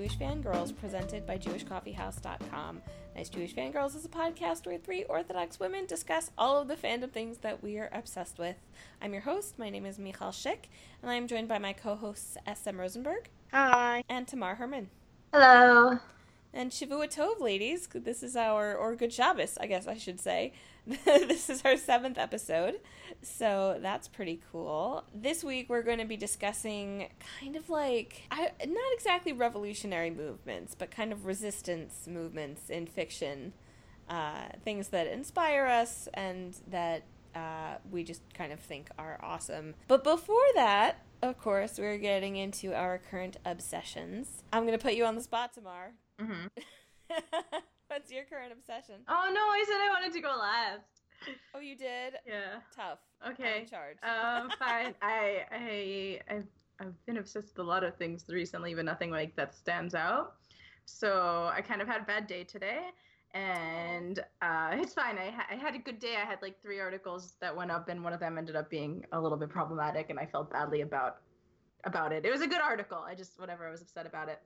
[0.00, 2.80] Jewish Fangirls presented by JewishCoffeehouse.com.
[3.14, 7.12] Nice Jewish Fangirls is a podcast where three Orthodox women discuss all of the fandom
[7.12, 8.56] things that we are obsessed with.
[9.02, 9.58] I'm your host.
[9.58, 10.70] My name is Michal Schick,
[11.02, 12.80] and I am joined by my co hosts S.M.
[12.80, 13.28] Rosenberg.
[13.52, 14.02] Hi.
[14.08, 14.88] And Tamar Herman.
[15.34, 15.98] Hello.
[16.54, 17.86] And Shavua Tov, ladies.
[17.92, 20.54] This is our, or Good Shabbos, I guess I should say.
[21.04, 22.80] this is our seventh episode,
[23.22, 25.04] so that's pretty cool.
[25.14, 27.08] This week we're going to be discussing
[27.40, 33.52] kind of like, I, not exactly revolutionary movements, but kind of resistance movements in fiction.
[34.08, 37.04] Uh, things that inspire us and that
[37.36, 39.74] uh, we just kind of think are awesome.
[39.86, 44.42] But before that, of course, we're getting into our current obsessions.
[44.52, 45.92] I'm going to put you on the spot, Tamar.
[46.20, 46.46] Mm-hmm.
[47.90, 49.00] What's your current obsession?
[49.08, 51.02] Oh no, I said I wanted to go last.
[51.54, 52.14] Oh, you did.
[52.24, 52.60] Yeah.
[52.74, 53.00] Tough.
[53.28, 53.56] Okay.
[53.56, 53.96] I'm in charge.
[54.04, 54.94] Um, fine.
[55.02, 56.46] I I I've
[56.78, 60.34] I've been obsessed with a lot of things recently, but nothing like that stands out.
[60.84, 62.90] So I kind of had a bad day today,
[63.34, 65.18] and uh, it's fine.
[65.18, 66.14] I ha- I had a good day.
[66.14, 69.04] I had like three articles that went up, and one of them ended up being
[69.10, 71.22] a little bit problematic, and I felt badly about
[71.82, 72.24] about it.
[72.24, 72.98] It was a good article.
[72.98, 73.66] I just whatever.
[73.66, 74.40] I was upset about it,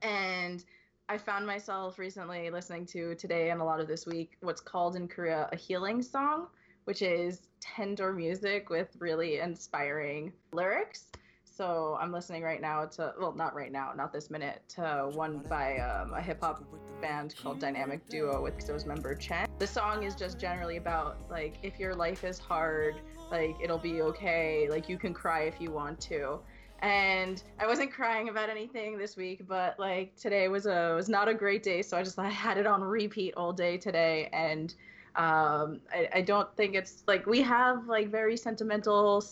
[0.00, 0.64] and
[1.06, 4.96] I found myself recently listening to today and a lot of this week what's called
[4.96, 6.46] in Korea a healing song,
[6.84, 11.08] which is tender music with really inspiring lyrics.
[11.44, 15.44] So I'm listening right now to, well, not right now, not this minute, to one
[15.46, 16.64] by um, a hip hop
[17.02, 19.46] band called Dynamic Duo with EXO's member Chen.
[19.58, 22.94] The song is just generally about like if your life is hard,
[23.30, 26.40] like it'll be okay, like you can cry if you want to
[26.80, 31.28] and I wasn't crying about anything this week, but like today was a was not
[31.28, 34.74] a great day, so I just I had it on repeat all day today, and
[35.16, 39.24] um, I, I don't think it's like we have like very sentimental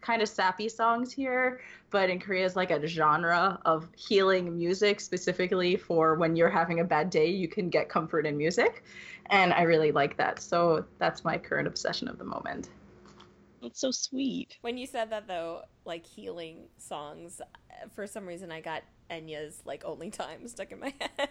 [0.00, 5.00] kind of sappy songs here, but in Korea is like a genre of healing music
[5.00, 8.84] specifically for when you're having a bad day, you can get comfort in music,
[9.26, 10.40] and I really like that.
[10.40, 12.70] So that's my current obsession of the moment.
[13.62, 14.56] That's so sweet.
[14.62, 17.40] When you said that though, like healing songs,
[17.94, 21.28] for some reason I got Enya's like only time stuck in my head.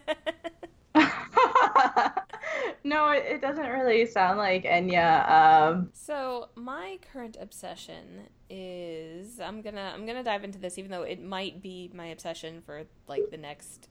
[2.84, 5.30] no, it doesn't really sound like Enya.
[5.30, 5.90] Um...
[5.94, 11.24] So my current obsession is I'm gonna I'm gonna dive into this, even though it
[11.24, 13.90] might be my obsession for like the next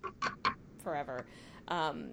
[0.82, 1.26] forever.
[1.68, 2.12] Um,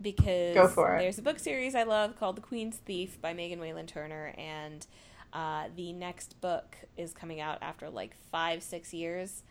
[0.00, 4.34] because there's a book series I love called The Queen's Thief by Megan Whalen Turner,
[4.36, 4.86] and
[5.32, 9.42] uh, the next book is coming out after like five, six years,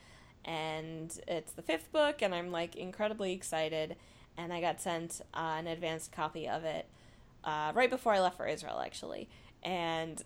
[0.43, 3.95] and it's the fifth book, and I'm like incredibly excited.
[4.37, 6.87] And I got sent uh, an advanced copy of it
[7.43, 9.29] uh, right before I left for Israel, actually,
[9.63, 10.21] and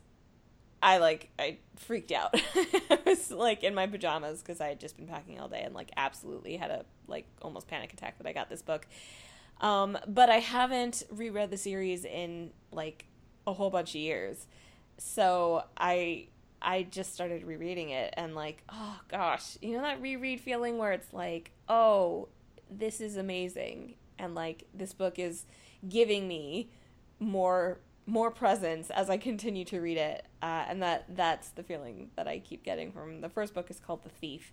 [0.81, 2.33] I like I freaked out.
[2.55, 5.75] I was like in my pajamas because I had just been packing all day and
[5.75, 8.87] like absolutely had a like almost panic attack that I got this book.
[9.61, 13.05] Um, but I haven't reread the series in like
[13.45, 14.47] a whole bunch of years
[14.99, 16.27] so I
[16.61, 20.91] I just started rereading it and like, oh gosh, you know that reread feeling where
[20.91, 22.27] it's like, oh,
[22.69, 23.95] this is amazing.
[24.17, 25.45] And like this book is
[25.87, 26.69] giving me
[27.19, 32.09] more more presence as I continue to read it, uh, and that that's the feeling
[32.15, 34.51] that I keep getting from the first book is called The Thief,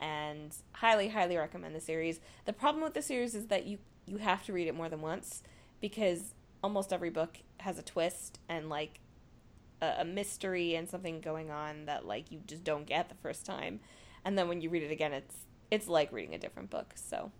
[0.00, 2.20] and highly highly recommend the series.
[2.44, 5.00] The problem with the series is that you you have to read it more than
[5.00, 5.42] once
[5.80, 9.00] because almost every book has a twist and like
[9.80, 13.46] a, a mystery and something going on that like you just don't get the first
[13.46, 13.80] time,
[14.24, 15.34] and then when you read it again, it's
[15.70, 16.92] it's like reading a different book.
[16.94, 17.30] So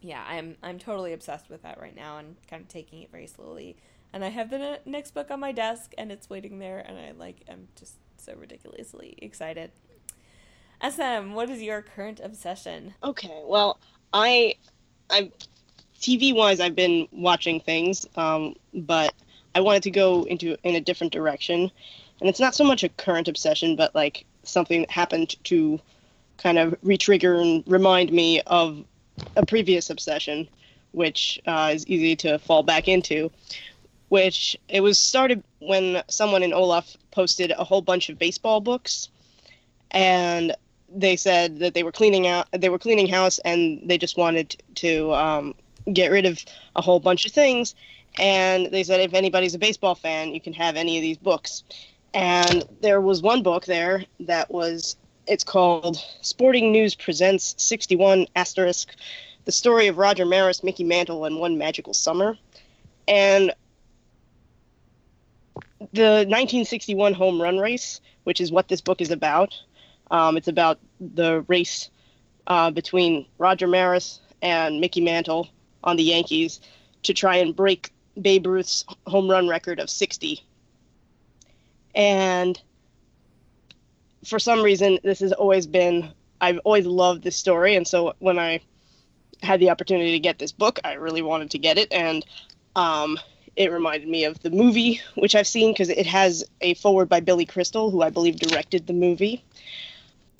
[0.00, 3.26] yeah, I'm I'm totally obsessed with that right now and kind of taking it very
[3.26, 3.76] slowly.
[4.12, 7.12] And I have the next book on my desk and it's waiting there and I
[7.12, 9.72] like I'm just so ridiculously excited.
[10.82, 12.94] SM, what is your current obsession?
[13.02, 13.80] Okay, well,
[14.12, 14.56] I
[15.10, 15.32] I
[15.98, 19.14] TV wise I've been watching things um but
[19.54, 21.70] I wanted to go into in a different direction,
[22.20, 25.80] and it's not so much a current obsession, but like something that happened to
[26.38, 28.84] kind of retrigger and remind me of
[29.36, 30.48] a previous obsession,
[30.92, 33.30] which uh, is easy to fall back into.
[34.08, 39.08] Which it was started when someone in Olaf posted a whole bunch of baseball books,
[39.90, 40.54] and
[40.94, 44.56] they said that they were cleaning out, they were cleaning house, and they just wanted
[44.76, 45.54] to um,
[45.92, 46.44] get rid of
[46.76, 47.74] a whole bunch of things
[48.18, 51.64] and they said if anybody's a baseball fan, you can have any of these books.
[52.12, 54.96] And there was one book there that was
[55.26, 58.94] it's called Sporting News Presents 61 asterisk
[59.44, 62.36] the story of Roger Maris, Mickey Mantle, and one magical summer.
[63.06, 63.52] And
[65.92, 69.54] the 1961 home run race, which is what this book is about.
[70.10, 71.90] Um, it's about the race
[72.46, 75.48] uh, between Roger Maris and Mickey Mantle
[75.82, 76.60] on the Yankees
[77.02, 80.42] to try and break Babe Ruth's home run record of 60.
[81.94, 82.60] And
[84.24, 87.76] for some reason, this has always been, I've always loved this story.
[87.76, 88.60] And so when I
[89.42, 91.92] had the opportunity to get this book, I really wanted to get it.
[91.92, 92.24] And
[92.74, 93.18] um,
[93.56, 97.20] it reminded me of the movie, which I've seen because it has a forward by
[97.20, 99.44] Billy Crystal, who I believe directed the movie.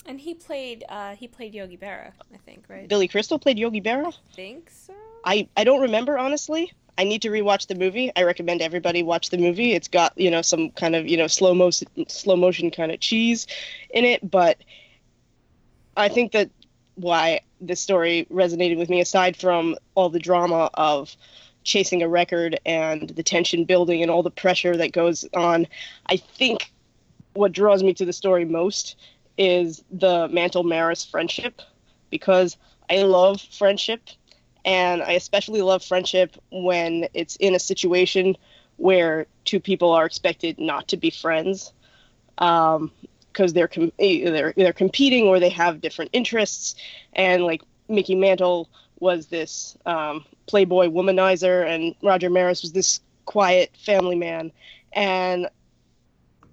[0.07, 2.87] And he played uh, he played Yogi Berra, I think, right?
[2.87, 4.09] Billy Crystal played Yogi Berra.
[4.09, 4.93] I think so.
[5.23, 6.71] I I don't remember honestly.
[6.97, 8.11] I need to rewatch the movie.
[8.15, 9.73] I recommend everybody watch the movie.
[9.73, 12.99] It's got you know some kind of you know slow motion slow motion kind of
[12.99, 13.47] cheese
[13.89, 14.57] in it, but
[15.97, 16.49] I think that
[16.95, 21.15] why this story resonated with me, aside from all the drama of
[21.63, 25.67] chasing a record and the tension building and all the pressure that goes on,
[26.07, 26.71] I think
[27.33, 28.95] what draws me to the story most
[29.37, 31.61] is the Mantle Maris friendship
[32.09, 32.55] because
[32.89, 34.01] I love friendship
[34.65, 38.35] and I especially love friendship when it's in a situation
[38.77, 41.71] where two people are expected not to be friends
[42.35, 42.91] because um,
[43.53, 46.75] they're com- they're they're competing or they have different interests.
[47.13, 48.67] And like Mickey Mantle
[48.99, 54.51] was this um, playboy womanizer and Roger Maris was this quiet family man.
[54.93, 55.47] And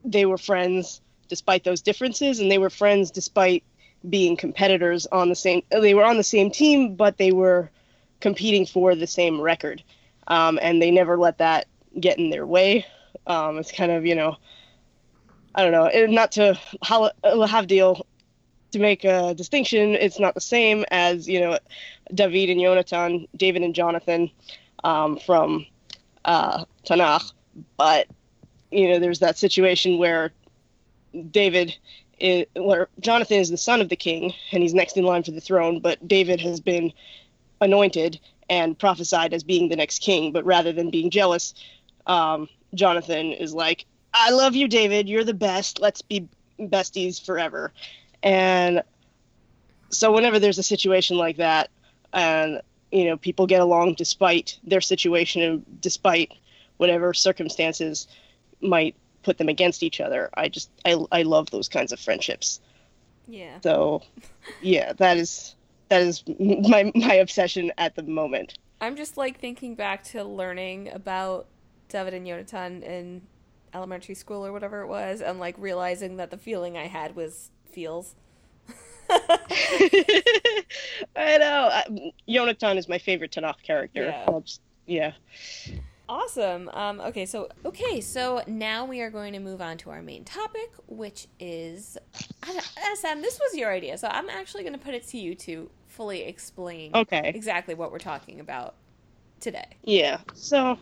[0.04, 3.64] they were friends despite those differences and they were friends despite
[4.08, 7.70] being competitors on the same they were on the same team but they were
[8.22, 9.82] competing for the same record.
[10.28, 11.66] Um, and they never let that
[12.00, 12.86] get in their way.
[13.26, 14.36] Um, it's kind of you know
[15.54, 16.58] i don't know not to
[17.46, 18.06] have deal
[18.70, 21.58] to make a distinction it's not the same as you know
[22.14, 24.30] david and jonathan david and jonathan
[24.82, 25.66] um, from
[26.24, 27.32] uh, tanakh.
[27.76, 28.08] But
[28.70, 30.32] you know there's that situation where
[31.30, 31.76] David
[32.18, 35.32] is, where Jonathan is the son of the king and he's next in line for
[35.32, 36.92] the throne, but David has been
[37.62, 38.20] anointed
[38.50, 40.32] and prophesied as being the next king.
[40.32, 41.54] But rather than being jealous,
[42.06, 45.08] um, Jonathan is like, I love you, David.
[45.08, 45.80] You're the best.
[45.80, 46.28] Let's be
[46.60, 47.72] besties forever.
[48.22, 48.82] And
[49.88, 51.70] so whenever there's a situation like that,
[52.12, 52.60] and
[52.90, 56.32] you know people get along despite their situation and despite
[56.76, 58.06] whatever circumstances
[58.60, 60.28] might put them against each other.
[60.34, 62.60] I just I I love those kinds of friendships.
[63.28, 63.60] Yeah.
[63.62, 64.02] So,
[64.60, 65.54] yeah, that is
[65.92, 66.24] that is
[66.68, 68.58] my my obsession at the moment.
[68.80, 71.46] I'm just like thinking back to learning about
[71.88, 73.22] David and Jonathan in
[73.74, 77.50] elementary school or whatever it was, and like realizing that the feeling I had was
[77.70, 78.14] feels.
[79.10, 80.62] I
[81.38, 82.12] know.
[82.28, 84.04] Jonathan is my favorite Tanakh character.
[84.04, 84.40] Yeah.
[84.40, 85.12] Just, yeah.
[86.08, 86.70] Awesome.
[86.72, 90.24] Um, okay, so okay, so now we are going to move on to our main
[90.24, 91.98] topic, which is
[92.44, 93.20] SM.
[93.20, 96.22] This was your idea, so I'm actually going to put it to you to fully
[96.22, 96.90] explain.
[96.94, 97.32] Okay.
[97.34, 98.74] Exactly what we're talking about
[99.40, 99.66] today.
[99.84, 100.18] Yeah.
[100.34, 100.78] So,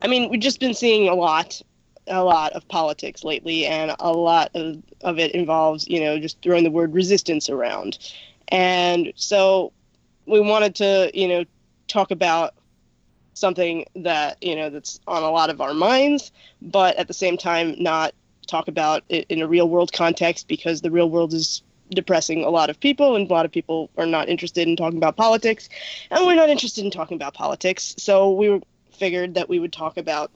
[0.00, 1.60] I mean, we've just been seeing a lot,
[2.06, 6.40] a lot of politics lately, and a lot of of it involves, you know, just
[6.42, 7.98] throwing the word resistance around,
[8.48, 9.72] and so
[10.26, 11.44] we wanted to, you know,
[11.88, 12.54] talk about
[13.34, 17.36] something that you know that's on a lot of our minds, but at the same
[17.36, 18.14] time not
[18.46, 22.50] talk about it in a real world context because the real world is depressing a
[22.50, 25.68] lot of people and a lot of people are not interested in talking about politics
[26.10, 27.94] and we're not interested in talking about politics.
[27.98, 28.60] So we
[28.92, 30.30] figured that we would talk about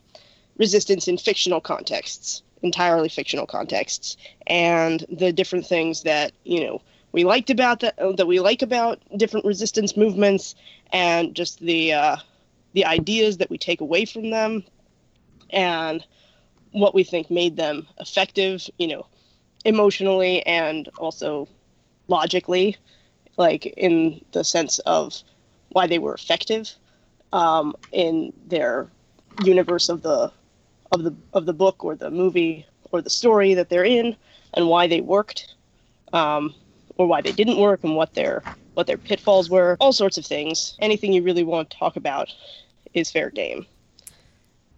[0.57, 4.17] resistance in fictional contexts entirely fictional contexts
[4.47, 6.81] and the different things that you know
[7.11, 10.55] we liked about that that we like about different resistance movements
[10.93, 12.17] and just the uh,
[12.73, 14.65] the ideas that we take away from them
[15.51, 16.05] and
[16.73, 19.07] what we think made them effective, you know,
[19.65, 21.49] emotionally and also
[22.09, 22.77] logically,
[23.37, 25.15] like in the sense of
[25.71, 26.75] why they were effective
[27.33, 28.89] um, in their
[29.45, 30.31] universe of the
[30.93, 34.15] of the of the book or the movie or the story that they're in,
[34.55, 35.55] and why they worked,
[36.13, 36.55] um,
[36.99, 38.43] or why they didn't work, and what their
[38.75, 40.77] what their pitfalls were, all sorts of things.
[40.81, 42.29] Anything you really want to talk about
[42.95, 43.67] is fair game.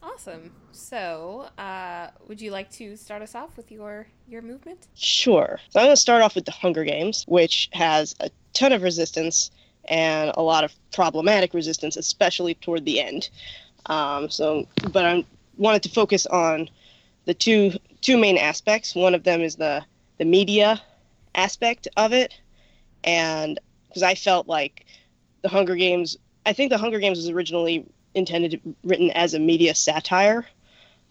[0.05, 0.53] Awesome.
[0.73, 4.87] So, uh, would you like to start us off with your your movement?
[4.95, 5.59] Sure.
[5.71, 8.83] So I'm going to start off with the Hunger Games, which has a ton of
[8.83, 9.51] resistance
[9.87, 13.31] and a lot of problematic resistance, especially toward the end.
[13.87, 15.25] Um, so, but I
[15.57, 16.69] wanted to focus on
[17.25, 18.95] the two two main aspects.
[18.95, 19.85] One of them is the
[20.19, 20.83] the media
[21.35, 22.35] aspect of it,
[23.05, 23.59] and
[23.89, 24.85] because I felt like
[25.43, 29.75] the Hunger Games, I think the Hunger Games was originally intended written as a media
[29.75, 30.47] satire,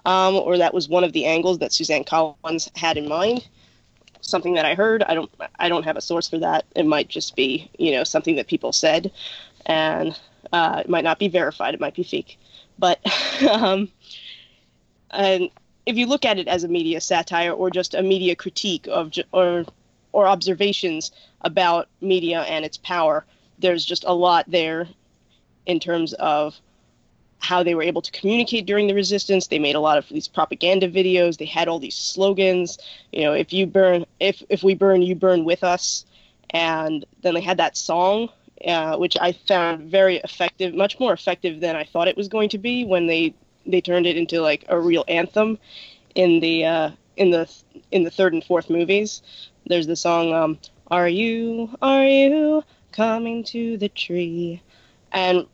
[0.06, 3.48] um, or that was one of the angles that Suzanne Collins had in mind.
[4.22, 5.04] something that I heard.
[5.04, 6.66] I don't I don't have a source for that.
[6.76, 9.12] It might just be you know something that people said,
[9.66, 10.18] and
[10.52, 11.74] uh, it might not be verified.
[11.74, 12.40] It might be fake,
[12.80, 13.00] but
[13.50, 13.90] um,
[15.12, 15.50] and
[15.86, 19.12] if you look at it as a media satire or just a media critique of
[19.32, 19.66] or
[20.12, 23.26] or observations about media and its power,
[23.60, 24.88] there's just a lot there
[25.66, 26.60] in terms of
[27.44, 29.48] how they were able to communicate during the resistance.
[29.48, 31.38] They made a lot of these propaganda videos.
[31.38, 32.80] They had all these slogans,
[33.12, 36.06] you know, if you burn, if if we burn, you burn with us.
[36.52, 38.30] And then they had that song,
[38.66, 42.50] uh, which I found very effective, much more effective than I thought it was going
[42.50, 43.34] to be when they
[43.66, 45.60] they turned it into like a real anthem
[46.16, 47.50] in the uh, in the
[47.92, 49.22] in the third and fourth movies.
[49.66, 54.62] There's the song um, "Are you Are you coming to the tree?"
[55.12, 55.46] and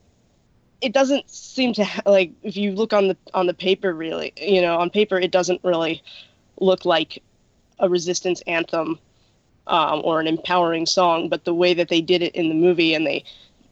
[0.81, 4.33] it doesn't seem to ha- like if you look on the on the paper really
[4.37, 6.01] you know on paper it doesn't really
[6.59, 7.21] look like
[7.79, 8.99] a resistance anthem
[9.67, 12.93] um, or an empowering song but the way that they did it in the movie
[12.93, 13.23] and they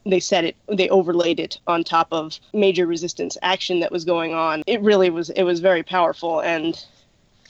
[0.06, 4.34] they said it they overlaid it on top of major resistance action that was going
[4.34, 6.42] on it really was it was very powerful.
[6.42, 6.84] And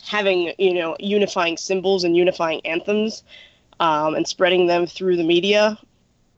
[0.03, 3.23] having you know unifying symbols and unifying anthems
[3.79, 5.77] um, and spreading them through the media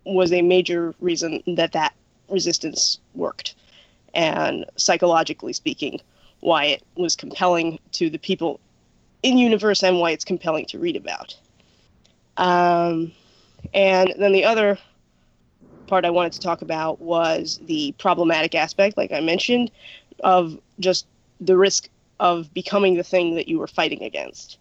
[0.05, 1.93] was a major reason that that
[2.31, 3.55] resistance worked.
[4.13, 5.99] And psychologically speaking
[6.39, 8.59] why it was compelling to the people
[9.21, 11.35] in universe and why it's compelling to read about.
[12.37, 13.11] Um,
[13.73, 14.77] and then the other
[15.87, 19.71] part i wanted to talk about was the problematic aspect like i mentioned
[20.19, 21.07] of just
[21.41, 24.59] the risk of becoming the thing that you were fighting against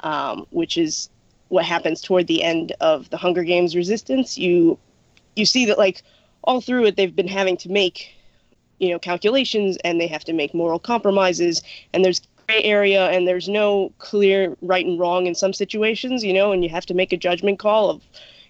[0.00, 1.10] um, which is
[1.48, 4.36] what happens toward the end of the hunger games resistance.
[4.38, 4.78] You
[5.36, 6.02] you see that like
[6.44, 8.14] all through it they've been having to make
[8.78, 13.26] you know calculations and they have to make moral compromises and there's gray area and
[13.26, 16.94] there's no clear right and wrong in some situations you know and you have to
[16.94, 18.02] make a judgment call of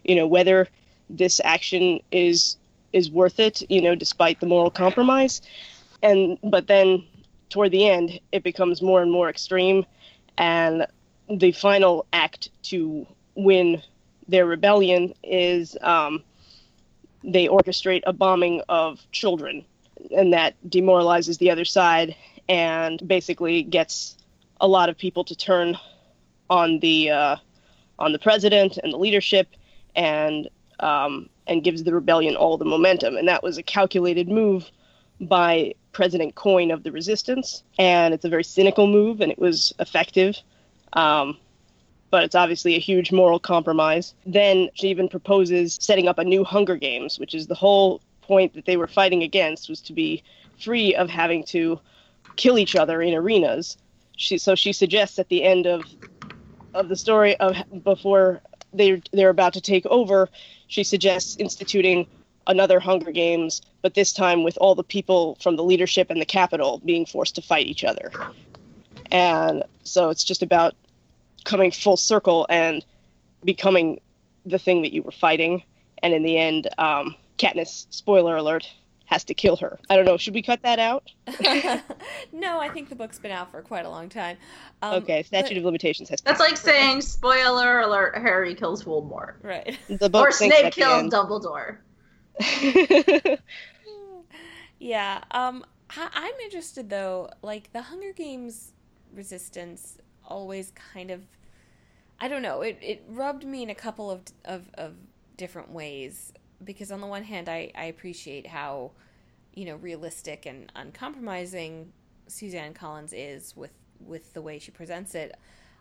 [0.05, 0.69] you know whether
[1.11, 2.57] this action is
[2.93, 5.43] is worth it you know despite the moral compromise.
[6.03, 7.05] And but then
[7.49, 9.85] toward the end it becomes more and more extreme
[10.37, 10.87] and
[11.31, 13.83] the final act to win
[14.29, 16.23] their rebellion is um,
[17.25, 19.64] they orchestrate a bombing of children,
[20.16, 22.14] and that demoralizes the other side
[22.49, 24.16] and basically gets
[24.61, 25.78] a lot of people to turn
[26.50, 27.37] on the uh,
[27.99, 29.49] on the president and the leadership,
[29.97, 30.49] and
[30.81, 33.16] um, and gives the rebellion all the momentum.
[33.16, 34.71] And that was a calculated move
[35.21, 39.75] by President Coin of the Resistance, and it's a very cynical move, and it was
[39.78, 40.37] effective.
[40.93, 41.38] Um,
[42.14, 44.14] but it's obviously a huge moral compromise.
[44.25, 48.54] Then she even proposes setting up a new Hunger Games, which is the whole point
[48.54, 50.23] that they were fighting against was to be
[50.62, 51.80] free of having to
[52.37, 53.78] kill each other in arenas.
[54.16, 55.83] She so she suggests at the end of
[56.73, 58.40] of the story of before
[58.73, 60.28] they they're about to take over,
[60.68, 62.06] she suggests instituting
[62.47, 66.26] another Hunger Games, but this time with all the people from the leadership and the
[66.26, 68.12] capital being forced to fight each other.
[69.11, 70.76] And so it's just about
[71.45, 72.85] coming full circle and
[73.45, 74.01] becoming
[74.45, 75.63] the thing that you were fighting.
[76.03, 78.69] And in the end, um, Katniss, spoiler alert,
[79.07, 79.79] has to kill her.
[79.91, 80.17] I don't know.
[80.17, 81.11] Should we cut that out?
[82.33, 84.37] no, I think the book's been out for quite a long time.
[84.83, 85.59] Um, okay, statute but...
[85.59, 86.21] of limitations has.
[86.23, 89.35] That's like saying spoiler alert: Harry kills Voldemort.
[89.43, 89.79] Right.
[89.89, 91.79] The book or Snape kills Dumbledore.
[94.79, 95.23] yeah.
[95.31, 95.65] Um.
[95.91, 97.31] I- I'm interested though.
[97.43, 98.73] Like the Hunger Games
[99.15, 101.23] resistance always kind of
[102.21, 104.95] I don't know, it, it rubbed me in a couple of, of, of
[105.37, 108.93] different ways because on the one hand I, I appreciate how,
[109.52, 111.93] you know, realistic and uncompromising
[112.26, 115.35] Suzanne Collins is with with the way she presents it.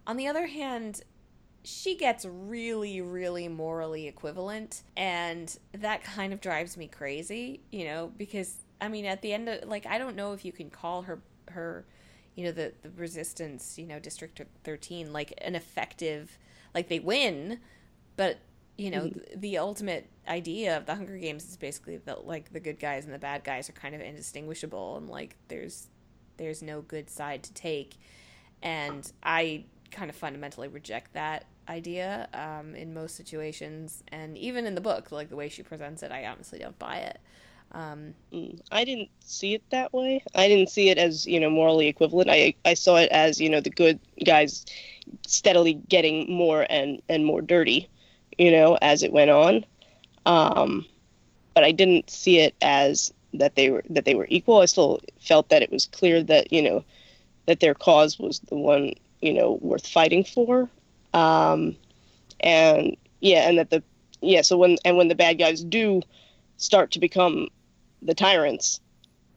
[0.06, 1.02] On the other hand,
[1.64, 8.12] she gets really, really morally equivalent, and that kind of drives me crazy, you know,
[8.18, 11.04] because I mean, at the end of like, I don't know if you can call
[11.04, 11.86] her her
[12.36, 16.38] you know the the resistance you know district 13 like an effective
[16.74, 17.60] like they win
[18.16, 18.40] but
[18.78, 19.20] you know mm-hmm.
[19.32, 23.06] the, the, ultimate idea of the hunger games is basically that like the good guys
[23.06, 25.88] and the bad guys are kind of indistinguishable and like there's
[26.38, 27.96] there's no good side to take.
[28.62, 34.04] And i kind of fundamentally reject that idea um, in most situations.
[34.08, 36.98] And even in the book like the way she presents it i honestly don't buy
[36.98, 37.20] it
[37.74, 40.24] um, mm, I didn't see it that way.
[40.36, 42.30] I didn't see it as you know morally equivalent.
[42.30, 44.66] I I saw it as you know the good guys
[45.28, 47.90] steadily getting more and and more dirty,
[48.38, 49.66] you know, as it went on.
[50.26, 50.86] Um,
[51.54, 54.60] but I didn't see it as that they were that they were equal.
[54.62, 56.84] I still felt that it was clear that you know
[57.48, 60.70] that their cause was the one you know worth fighting for.
[61.14, 61.76] um,
[62.42, 63.84] and yeah, and that the
[64.22, 66.02] yeah, so when and when the bad guys do
[66.58, 67.48] start to become
[68.06, 68.80] the tyrants,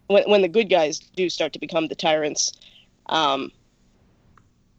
[0.09, 2.53] when when the good guys do start to become the tyrants,
[3.07, 3.51] um,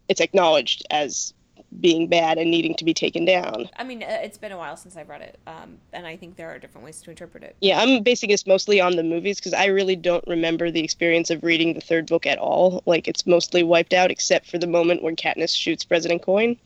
[0.08, 1.34] it's acknowledged as
[1.82, 3.70] being bad and needing to be taken down.
[3.76, 6.36] I mean, uh, it's been a while since I've read it, um, and I think
[6.38, 7.56] there are different ways to interpret it.
[7.62, 11.30] Yeah, I'm basing this mostly on the movies because I really don't remember the experience
[11.30, 12.84] of reading the third book at all.
[12.86, 16.58] Like, it's mostly wiped out except for the moment when Katniss shoots President Coin.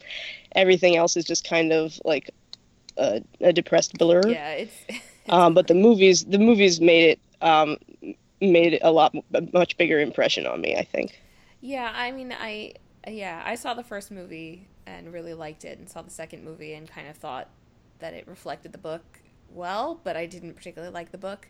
[0.54, 2.30] Everything else is just kind of like
[2.98, 4.22] a, a depressed blur.
[4.28, 4.76] Yeah, it's.
[5.32, 7.78] Um, but the movies, the movies made it um,
[8.42, 10.76] made a lot a much bigger impression on me.
[10.78, 11.22] I think.
[11.62, 12.74] Yeah, I mean, I
[13.08, 16.74] yeah, I saw the first movie and really liked it, and saw the second movie
[16.74, 17.50] and kind of thought
[18.00, 19.04] that it reflected the book
[19.50, 21.48] well, but I didn't particularly like the book.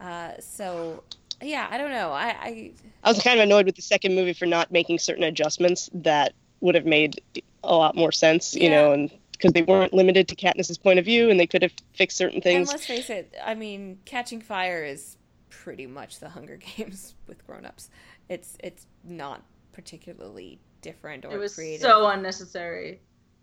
[0.00, 1.04] Uh, so
[1.42, 2.12] yeah, I don't know.
[2.12, 2.72] I, I
[3.04, 6.34] I was kind of annoyed with the second movie for not making certain adjustments that
[6.60, 7.20] would have made
[7.64, 8.70] a lot more sense, you Yeah.
[8.70, 9.10] know, and
[9.42, 12.40] because they weren't limited to Katniss's point of view, and they could have fixed certain
[12.40, 12.70] things.
[12.70, 12.88] and things.
[12.90, 13.34] let's face it.
[13.44, 15.16] I mean, Catching Fire is
[15.50, 17.90] pretty much the Hunger Games with grown-ups.
[18.28, 21.80] It's it's not particularly different or It was creative.
[21.80, 23.00] so unnecessary.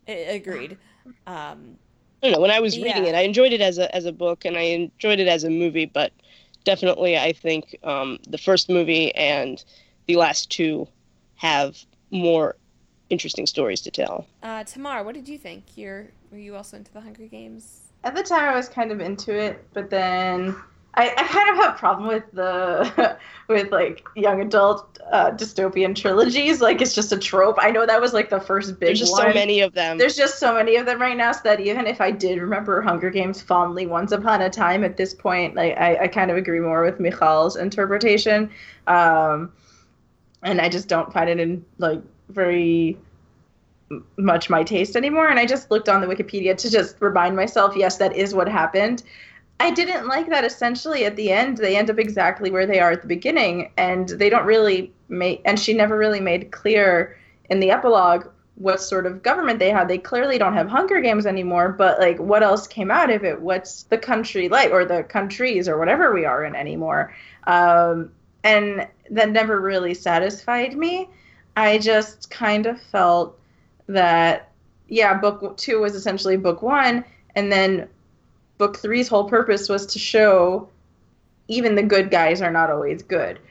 [0.07, 0.77] I- agreed.
[1.25, 1.77] Um,
[2.21, 2.39] I don't know.
[2.41, 3.09] When I was reading Yeah.
[3.11, 5.49] it, I enjoyed it as a as a book, and I enjoyed it as a
[5.49, 5.85] movie.
[5.85, 6.11] But
[6.65, 9.63] definitely, I think um, the first movie and
[10.05, 10.87] the last two
[11.35, 11.77] have
[12.11, 12.57] more
[13.09, 14.27] interesting stories to tell.
[14.43, 15.63] uh, Tamar, what did you think?
[15.75, 17.81] You're were you also into the Hunger Games?
[18.03, 20.55] At the time, I was kind of into it, but then
[20.95, 25.95] I, I kind of have a problem with the with like young adult uh, dystopian
[25.95, 26.61] trilogies.
[26.61, 27.57] Like it's just a trope.
[27.59, 29.21] I know that was like the first big There's just one.
[29.21, 29.97] so many of them.
[29.97, 32.81] There's just so many of them right now, so that even if I did remember
[32.81, 36.37] Hunger Games fondly once upon a time, at this point, like I, I kind of
[36.37, 38.49] agree more with Michal's interpretation,
[38.87, 39.51] um,
[40.41, 42.97] and I just don't find it in like very
[44.17, 45.29] much my taste anymore.
[45.29, 48.47] And I just looked on the Wikipedia to just remind myself, yes, that is what
[48.47, 49.03] happened.
[49.59, 50.45] I didn't like that.
[50.45, 54.07] Essentially, at the end, they end up exactly where they are at the beginning, and
[54.09, 55.41] they don't really make.
[55.43, 57.17] And she never really made clear
[57.49, 59.87] in the epilogue what sort of government they had.
[59.87, 63.41] They clearly don't have Hunger Games anymore, but like what else came out of it?
[63.41, 67.13] What's the country like, or the countries, or whatever we are in anymore?
[67.47, 68.11] Um,
[68.43, 71.09] and that never really satisfied me.
[71.59, 73.37] I just kind of felt
[73.87, 74.51] that,
[74.87, 77.03] yeah, book two was essentially book one,
[77.35, 77.89] and then
[78.57, 80.69] book three's whole purpose was to show
[81.49, 83.39] even the good guys are not always good.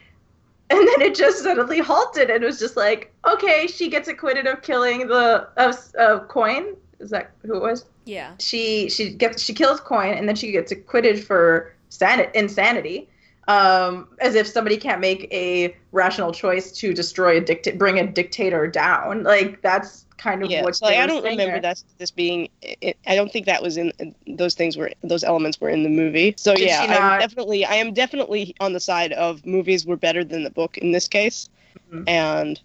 [0.71, 4.47] And then it just suddenly halted and it was just like, okay, she gets acquitted
[4.47, 6.77] of killing the of, of Coin.
[7.01, 7.87] Is that who it was?
[8.05, 8.35] Yeah.
[8.39, 13.09] She she gets she kills Coin and then she gets acquitted for san- insanity.
[13.49, 18.07] Um, as if somebody can't make a rational choice to destroy a dicta- bring a
[18.07, 19.23] dictator down.
[19.25, 22.51] Like that's kind of yeah, what so like, I don't remember that this being.
[22.61, 23.93] It, I don't think that was in
[24.27, 26.35] those things were those elements were in the movie.
[26.37, 30.25] So Did yeah, I'm definitely I am definitely on the side of movies were better
[30.25, 31.49] than the book in this case,
[31.91, 32.05] Mhm.
[32.07, 32.61] and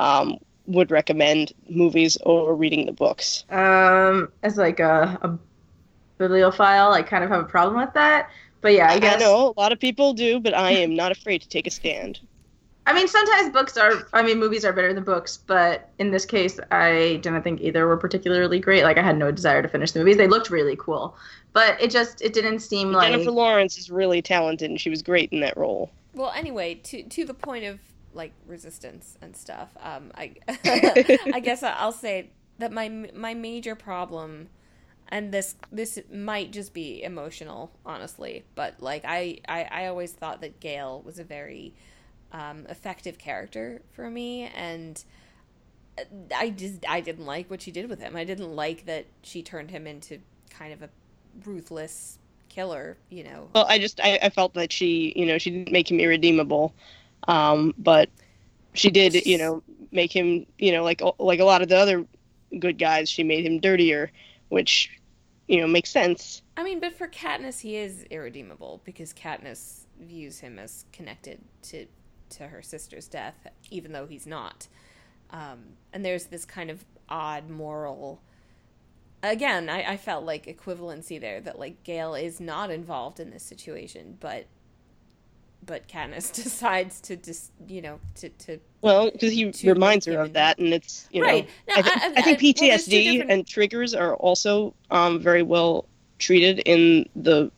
[0.00, 3.44] um, would recommend movies over reading the books.
[3.50, 5.38] um as like a, a
[6.18, 8.30] bibliophile i kind of have a problem with that
[8.64, 11.12] but yeah i guess I know a lot of people do, but I am not
[11.12, 12.18] afraid to take a stand.
[12.86, 16.26] I mean sometimes books are i mean movies are better than books but in this
[16.26, 19.92] case i didn't think either were particularly great like i had no desire to finish
[19.92, 21.16] the movies they looked really cool
[21.54, 25.02] but it just it didn't seem like Jennifer Lawrence is really talented, and she was
[25.02, 25.90] great in that role.
[26.12, 27.78] Well, anyway, to to the point of
[28.12, 29.70] like resistance and stuff.
[29.80, 30.34] Um, I
[31.32, 34.48] I guess I'll say that my my major problem,
[35.08, 40.40] and this this might just be emotional, honestly, but like I I, I always thought
[40.40, 41.74] that Gale was a very
[42.32, 45.02] um, effective character for me, and
[46.34, 48.16] I just I didn't like what she did with him.
[48.16, 50.18] I didn't like that she turned him into
[50.50, 50.88] kind of a
[51.44, 52.96] ruthless killer.
[53.10, 55.90] You know, Well, I just I, I felt that she, you know, she didn't make
[55.90, 56.74] him irredeemable,
[57.28, 58.08] um, but
[58.72, 59.62] she did, you know,
[59.92, 62.04] make him, you know, like like a lot of the other
[62.58, 64.10] good guys, she made him dirtier,
[64.54, 64.98] which,
[65.48, 66.42] you know, makes sense.
[66.56, 71.86] I mean, but for Katniss, he is irredeemable because Katniss views him as connected to
[72.30, 74.66] to her sister's death, even though he's not.
[75.30, 78.22] Um, and there's this kind of odd moral.
[79.22, 83.42] Again, I, I felt like equivalency there that like Gale is not involved in this
[83.42, 84.46] situation, but
[85.64, 90.34] but Katniss decides to just you know to to Well, because he reminds her of
[90.34, 91.48] that, and it's you know, right.
[91.68, 95.18] No, I, th- I, think well, there's two PTSD different- and triggers are also um,
[95.18, 97.50] very well treated in the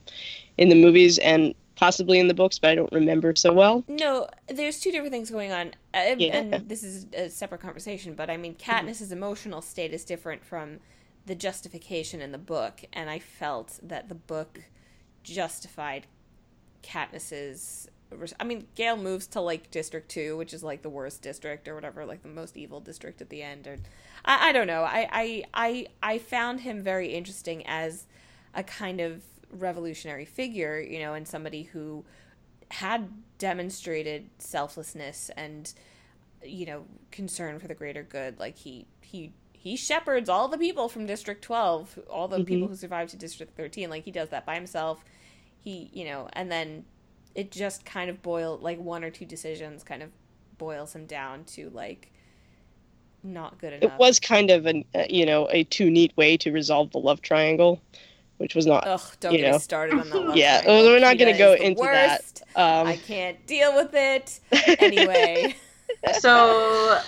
[0.56, 3.84] in the movies, and possibly in the books, but I don't remember so well.
[3.88, 6.36] No, there's two different things going on, uh, Yeah.
[6.36, 8.14] and this is a separate conversation.
[8.14, 10.78] But I mean, Katniss's emotional state is different from
[11.26, 14.60] the justification in the book, and I felt that the book
[15.24, 16.06] justified
[16.82, 17.88] Katniss's.
[18.38, 21.74] I mean, Gale moves to like District Two, which is like the worst district or
[21.74, 23.66] whatever, like the most evil district at the end.
[23.66, 23.76] Or
[24.24, 24.82] I, I don't know.
[24.82, 28.06] I, I I I found him very interesting as
[28.54, 32.04] a kind of revolutionary figure, you know, and somebody who
[32.70, 35.72] had demonstrated selflessness and
[36.44, 40.88] you know concern for the greater good like he he he shepherds all the people
[40.88, 42.44] from district 12 all the mm-hmm.
[42.44, 45.04] people who survived to district 13 like he does that by himself
[45.58, 46.84] he you know and then
[47.36, 50.10] it just kind of boiled like one or two decisions kind of
[50.58, 52.10] boils him down to like
[53.22, 53.92] not good enough.
[53.94, 56.98] It was kind of an uh, you know a too neat way to resolve the
[56.98, 57.80] love triangle,
[58.38, 58.86] which was not.
[58.86, 59.58] ugh don't you get know.
[59.58, 60.92] started on that love Yeah, triangle.
[60.92, 62.20] we're not gonna go is the into that.
[62.22, 62.42] worst.
[62.56, 64.40] Um, i can't deal with it
[64.80, 65.54] anyway
[66.20, 66.98] so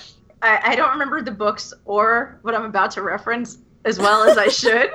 [0.43, 4.37] I, I don't remember the books or what I'm about to reference as well as
[4.39, 4.91] I should,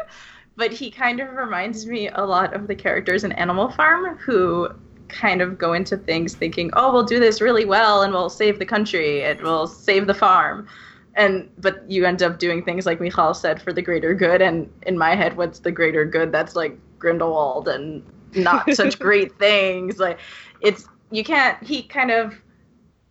[0.56, 4.70] but he kind of reminds me a lot of the characters in Animal Farm who
[5.14, 8.60] kind of go into things thinking, oh, we'll do this really well and we'll save
[8.60, 10.68] the country, it will save the farm.
[11.16, 14.68] And but you end up doing things like Michal said for the greater good, and
[14.88, 16.32] in my head, what's the greater good?
[16.32, 20.00] That's like Grindelwald and not such great things.
[20.00, 20.20] Like
[20.62, 21.62] it's you can't.
[21.64, 22.42] He kind of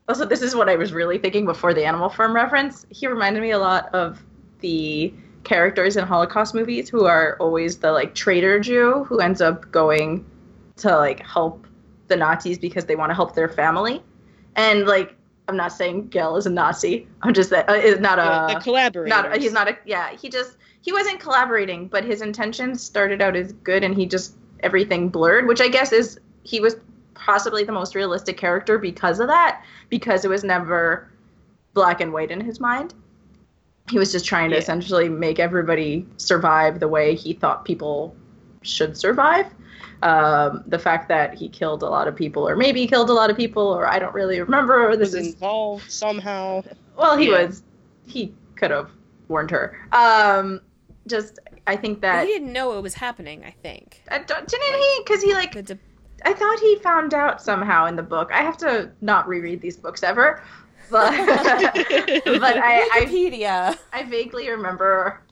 [0.08, 2.84] also, this is what I was really thinking before the Animal Farm reference.
[2.90, 4.22] He reminded me a lot of
[4.60, 9.70] the characters in Holocaust movies who are always the like traitor Jew who ends up
[9.70, 10.24] going
[10.76, 11.66] to like help
[12.08, 14.02] the Nazis because they want to help their family.
[14.56, 15.14] And like,
[15.48, 17.06] I'm not saying Gale is a Nazi.
[17.22, 19.10] I'm just that uh, is not a the collaborators.
[19.10, 23.34] not he's not a yeah he just he wasn't collaborating but his intentions started out
[23.36, 26.76] as good and he just everything blurred which i guess is he was
[27.14, 31.08] possibly the most realistic character because of that because it was never
[31.74, 32.94] black and white in his mind
[33.90, 34.62] he was just trying to Yeah.
[34.62, 38.14] essentially make everybody survive the way he thought people
[38.62, 39.46] should survive
[40.02, 43.12] um, the fact that he killed a lot of people or maybe he killed a
[43.12, 46.62] lot of people or i don't really remember this was is involved somehow.
[46.96, 47.44] well, he Yeah.
[47.46, 47.62] was.
[48.06, 48.90] He could have
[49.28, 49.78] warned her.
[49.92, 50.60] Um,
[51.06, 54.74] just I think that he didn't know it was happening i think I don't, didn't
[54.80, 55.00] he?
[55.04, 55.78] Because he like It's a-
[56.24, 58.30] I thought he found out somehow in the book.
[58.32, 60.42] I have to not reread these books ever,
[60.90, 65.22] but but I, I wikipedia I vaguely remember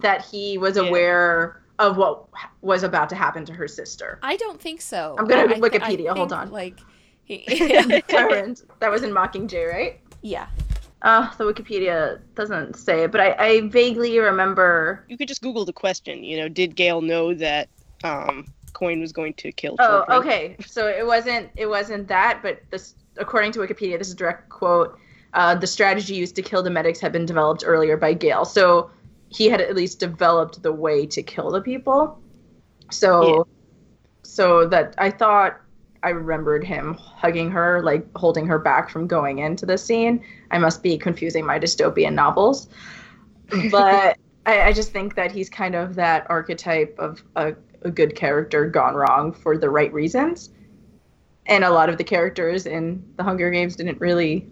[0.00, 0.84] that he was Yeah.
[0.84, 2.26] aware of what
[2.60, 4.18] was about to happen to her sister.
[4.22, 5.14] I don't think so.
[5.18, 6.50] I'm gonna I- I thi- I Wikipedia, hold think, on.
[6.50, 6.78] Like,
[7.24, 7.44] he,
[8.08, 8.62] Tyrant.
[8.80, 10.00] that was in Mockingjay, right?
[10.22, 10.46] yeah.
[11.02, 15.64] Uh, the Wikipedia doesn't say it, but I, I vaguely remember You could just Google
[15.64, 16.24] the question.
[16.24, 17.68] You know, did Gale know that
[18.02, 20.18] um, Coin was going to kill Oh, children?
[20.18, 20.56] okay.
[20.66, 24.48] So it wasn't it wasn't that, but this according to Wikipedia, this is a direct
[24.48, 24.98] quote.
[25.34, 28.44] Uh, the strategy used to kill the medics had been developed earlier by Gale.
[28.44, 28.90] So
[29.28, 32.20] he had at least developed the way to kill the people.
[32.90, 33.46] So
[34.22, 35.60] so that I thought
[36.02, 40.24] I remembered him hugging her, like holding her back from going into the scene.
[40.50, 42.68] I must be confusing my dystopian novels.
[43.70, 48.14] But I, I just think that he's kind of that archetype of a, a good
[48.14, 50.50] character gone wrong for the right reasons.
[51.46, 54.46] And a lot of the characters in the Hunger Games didn't really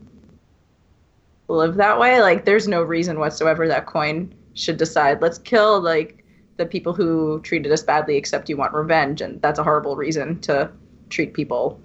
[1.49, 2.21] live that way.
[2.21, 6.25] Like, there's no reason whatsoever that coin should decide, let's kill, like,
[6.57, 9.21] the people who treated us badly, except you want revenge.
[9.21, 10.71] And that's a horrible reason to
[11.11, 11.79] treat people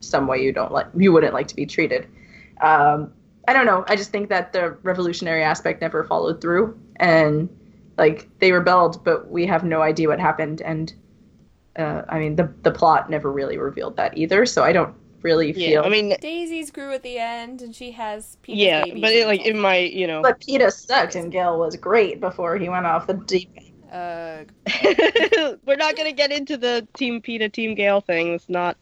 [0.00, 2.08] some way you don't like, you wouldn't like to be treated.
[2.60, 3.12] Um,
[3.46, 3.84] I don't know.
[3.88, 6.78] I just think that the revolutionary aspect never followed through.
[6.96, 7.48] And,
[7.98, 10.62] like, they rebelled, but we have no idea what happened.
[10.62, 10.92] And,
[11.76, 14.46] uh, I mean, the the plot never really revealed that either.
[14.46, 15.82] So I don't really Yeah, feel.
[15.84, 19.26] I mean, Daisies grew at the end, and she has Peeta's yeah, babies but it,
[19.26, 22.86] like in my, you know, but Peeta sucked, and Gale was great before he went
[22.86, 23.50] off the deep.
[23.56, 23.70] end.
[23.90, 24.44] Uh,
[25.66, 28.34] we're not gonna get into the Team Peeta, Team Gale thing.
[28.34, 28.76] It's not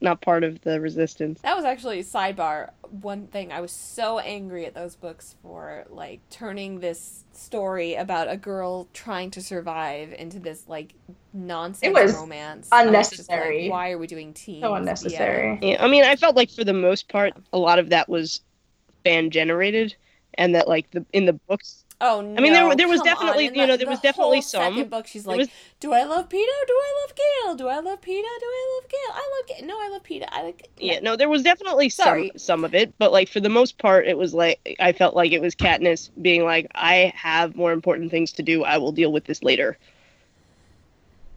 [0.00, 1.40] not part of the resistance.
[1.42, 2.70] that was actually sidebar.
[2.90, 8.30] One thing I was so angry at those books for, like turning this story about
[8.30, 10.94] a girl trying to survive into this like
[11.32, 12.68] nonsense was romance.
[12.72, 13.68] I was like, unnecessary.
[13.68, 14.62] Why are we doing teams?
[14.62, 14.78] So Yeah.
[14.78, 15.58] unnecessary.
[15.62, 18.40] Yeah, I mean, I felt like for the most part, a lot of that was
[19.04, 19.96] fan generated,
[20.34, 22.36] and that like the in the books, Oh no!
[22.36, 23.14] I mean, there there was come on.
[23.14, 24.74] definitely- you know, the- there was the definitely whole some.
[24.74, 25.48] Second book, she's There like, was-
[25.80, 26.56] "Do I love Peeta?
[26.66, 27.54] Do I love Gale?
[27.56, 28.22] Do I love Peeta?
[28.40, 29.14] Do I love Gale?
[29.14, 29.66] I love Gale.
[29.66, 30.28] No, I love Peeta.
[30.30, 33.48] I like." yeah, no, there was definitely some some of it, but like for the
[33.48, 37.56] most part, it was like I felt like it was Katniss being like, I have
[37.56, 38.62] more important things to do.
[38.62, 39.76] I will deal with this later.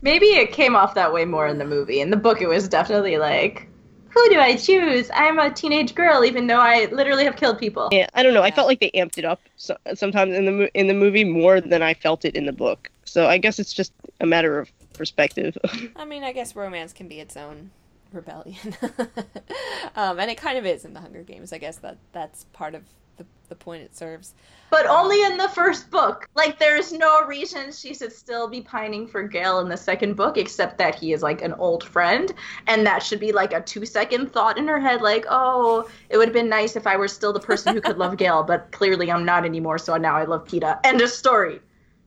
[0.03, 2.01] maybe it came off that way more in the movie.
[2.01, 3.67] In the book, it was definitely like,
[4.13, 5.09] who do I choose?
[5.13, 7.89] I'm a teenage girl, even though I literally have killed people.
[7.91, 8.43] Yeah, I don't know.
[8.43, 11.23] I felt like they amped it up so, sometimes in the mo- in the movie
[11.23, 12.89] more than I felt it in the book.
[13.05, 15.57] So I guess it's just a matter of perspective.
[15.95, 17.71] I mean, I guess romance can be its own
[18.11, 18.75] rebellion,
[19.95, 21.53] um, and it kind of is in the Hunger Games.
[21.53, 22.83] I guess that that's part of
[23.17, 24.33] the the point it serves.
[24.69, 26.29] But only in the first book.
[26.35, 30.37] Like, there's no reason she should still be pining for Gale in the second book,
[30.37, 32.33] except that he is like an old friend,
[32.67, 36.15] and that should be like a two second thought in her head, like, oh, it
[36.15, 38.71] would have been nice if I were still the person who could love Gale, but
[38.71, 40.79] clearly I'm not anymore, so now I love Peeta.
[40.85, 41.59] End of story.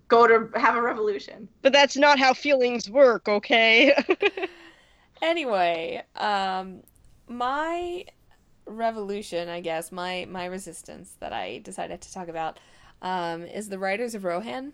[0.09, 1.49] Go to have a revolution.
[1.61, 3.95] but that's not how feelings work, okay?
[5.23, 6.83] Anyway, um,
[7.29, 8.05] my
[8.67, 12.59] revolution, I guess, my my resistance that I decided to talk about,
[13.03, 14.73] um, is the Riders of Rohan,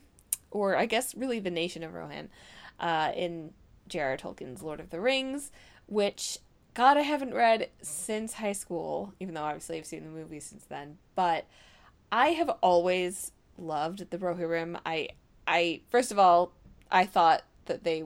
[0.50, 2.29] or I guess really the nation of Rohan,
[2.79, 3.53] uh, in
[3.88, 4.16] J.R.R.
[4.16, 5.50] Tolkien's Lord of the Rings,
[5.87, 6.38] which
[6.74, 10.64] God I haven't read since high school, even though obviously I've seen the movie since
[10.64, 10.98] then.
[11.14, 11.46] But
[12.12, 14.81] I have always loved the Rohirrim.
[14.87, 15.09] I
[15.46, 16.53] I first of all
[16.90, 18.05] I thought that they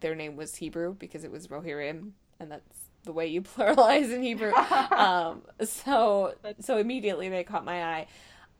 [0.00, 4.22] their name was Hebrew because it was Rohirrim, and that's the way you pluralize in
[4.22, 4.52] Hebrew.
[4.90, 8.06] um, so so immediately they caught my eye.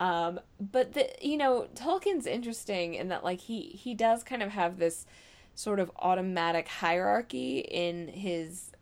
[0.01, 4.51] Um, but the you know Tolkien's interesting in that like he he does kind of
[4.51, 5.07] have this
[5.55, 8.73] sort of automatic hierarchy in his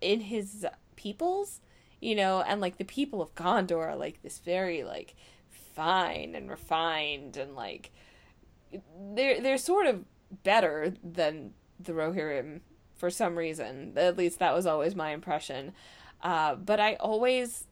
[0.00, 1.60] in his peoples,
[2.00, 5.14] you know, and like the people of Gondor are like this very like
[5.74, 7.90] fine and refined and like
[9.14, 10.04] they're they're sort of
[10.42, 12.60] better than the Rohirrim
[12.96, 13.92] for some reason.
[13.96, 15.72] At least that was always my impression.
[16.22, 17.66] Uh, but I always,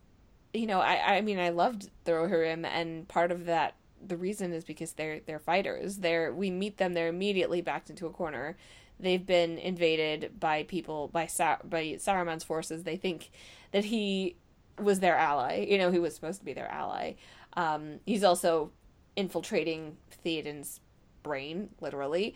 [0.52, 3.74] you know, I I mean I loved the Rohirrim, and part of that
[4.06, 5.98] the reason is because they're they're fighters.
[5.98, 8.56] They're we meet them, they're immediately backed into a corner.
[9.00, 12.84] They've been invaded by people by Sa- by Saruman's forces.
[12.84, 13.30] They think
[13.72, 14.36] that he
[14.78, 15.66] was their ally.
[15.68, 17.14] You know, he was supposed to be their ally.
[17.54, 18.70] Um, he's also
[19.16, 20.80] infiltrating Theoden's
[21.22, 22.34] brain, literally.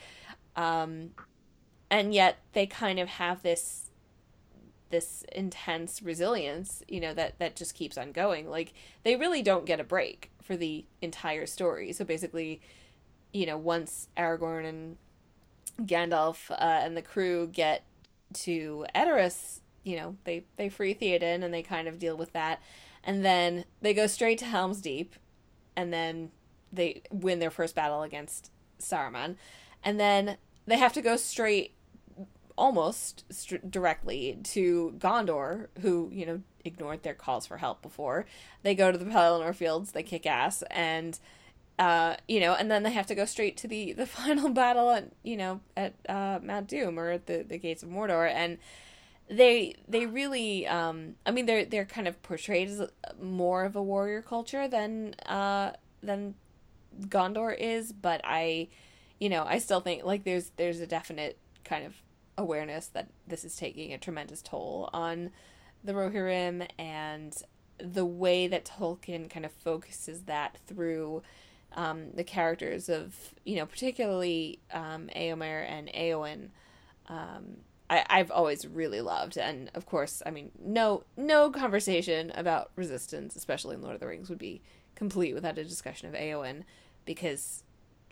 [0.57, 1.11] Um,
[1.91, 3.85] and yet they kind of have this
[4.91, 8.49] this intense resilience, you know, that that just keeps on going.
[8.49, 8.73] Like
[9.03, 11.93] they really don't get a break for the entire story.
[11.93, 12.61] So basically,
[13.33, 14.97] you know, once Aragorn and
[15.83, 17.85] Gandalf uh, and the crew get
[18.33, 22.61] to Edoras, you know, they they free Theoden and they kind of deal with that,
[23.05, 25.15] and then they go straight to Helm's Deep,
[25.77, 26.31] and then
[26.73, 29.37] they win their first battle against Saruman,
[29.85, 31.73] and then they have to go straight,
[32.59, 38.27] almost st- directly to Gondor, who you know ignored their calls for help before.
[38.63, 41.19] They go to the Pelennor Fields, they kick ass, and
[41.79, 44.91] uh, you know, and then they have to go straight to the the final battle
[44.91, 48.59] at you know at uh, Mount Doom or at the the gates of Mordor, and
[49.31, 52.83] they they really um I mean they're they're kind of portrayed as
[53.21, 56.35] more of a warrior culture than uh than
[57.01, 58.69] Gondor is, but I
[59.19, 61.95] you know, I still think like there's there's a definite kind of
[62.39, 65.31] awareness that this is taking a tremendous toll on
[65.85, 67.37] the Rohirrim and
[67.79, 71.23] the way that Tolkien kind of focuses that through
[71.75, 76.49] um, the characters of you know particularly um, Eomer and Eowyn.
[77.09, 77.59] Um,
[77.91, 83.37] I, I've always really loved, and of course, I mean, no no conversation about resistance,
[83.37, 84.63] especially in Lord of the Rings, would be
[84.95, 86.65] complete without a discussion of Eowyn
[87.05, 87.63] because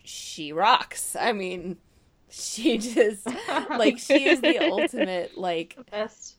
[0.03, 1.15] she rocks.
[1.15, 1.77] I mean,
[2.29, 3.25] she just
[3.69, 6.35] like she is the ultimate like Best.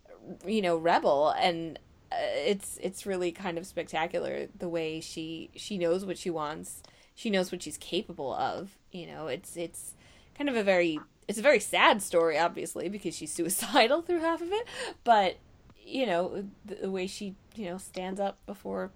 [0.47, 1.31] you know rebel.
[1.31, 1.79] And
[2.13, 6.83] uh, it's it's really kind of spectacular the way she she knows what she wants.
[7.15, 9.27] She knows what she's capable of you know.
[9.27, 9.95] It's it's
[10.37, 14.41] kind of a very it's a very sad story obviously because she's suicidal through half
[14.41, 14.67] of it.
[15.05, 15.37] But
[15.85, 18.91] you know the, the way she you know stands up before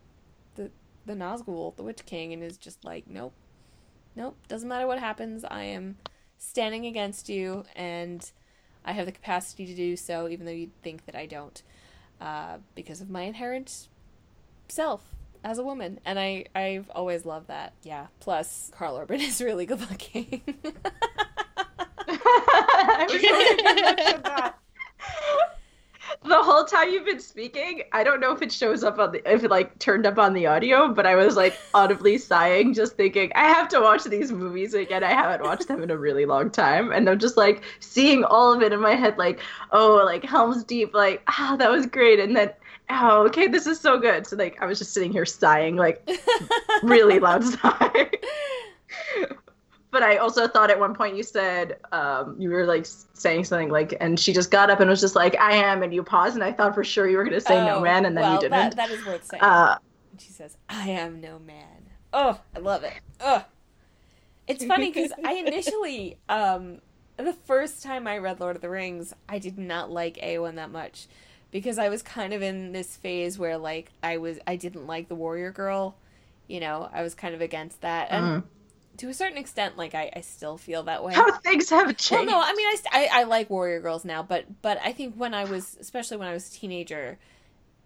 [0.56, 0.70] the
[1.06, 3.32] the Nazgul the Witch King and is just like nope.
[4.14, 4.36] Nope.
[4.46, 5.42] Doesn't matter what happens.
[5.42, 5.96] I am
[6.42, 8.30] standing against you and
[8.84, 11.62] I have the capacity to do so, even though you think that I don't,
[12.20, 13.88] uh, because of my inherent
[14.68, 15.02] self
[15.44, 16.00] as a woman.
[16.04, 17.74] And I, I've always loved that.
[17.82, 18.08] Yeah.
[18.20, 20.42] Plus, Karl Urban is really good looking.
[22.08, 24.58] I hoping you mentioned that.
[26.24, 29.32] The whole time you've been speaking, I don't know if it shows up on the
[29.32, 32.96] if it like turned up on the audio, but I was like audibly sighing, just
[32.96, 35.02] thinking I have to watch these movies again.
[35.02, 38.52] I haven't watched them in a really long time, and I'm just like seeing all
[38.52, 39.40] of it in my head, like
[39.72, 42.52] oh, like Helm's Deep, like ah, that was great, and then
[42.90, 44.26] oh, okay, this is so good.
[44.26, 46.08] So like I was just sitting here sighing, like
[46.82, 48.10] really loud sigh.
[49.92, 53.68] but I also thought at one point you said um, you were like saying something
[53.68, 56.34] like, and she just got up and was just like, "I am," and you paused,
[56.34, 58.24] and I thought for sure you were going to say Oh, "no man," and then
[58.24, 58.52] well, you didn't.
[58.52, 59.42] That, that is worth saying.
[59.42, 59.78] uh,
[60.18, 62.94] she says, "I am no man." Oh, I love it.
[63.20, 63.44] Oh,
[64.48, 66.80] it's funny because I initially, um,
[67.18, 70.70] the first time I read Lord of the Rings, I did not like Eowyn that
[70.70, 71.06] much
[71.50, 75.08] because I was kind of in this phase where like I was I didn't like
[75.08, 75.96] the warrior girl,
[76.48, 78.44] you know, I was kind of against that, and mm.
[78.98, 81.14] To a certain extent, like I, I still feel that way.
[81.14, 82.10] how things have changed.
[82.10, 85.14] Well, no, I mean, I, I, I like warrior girls now, but but I think
[85.16, 87.18] when I was, especially when I was a teenager,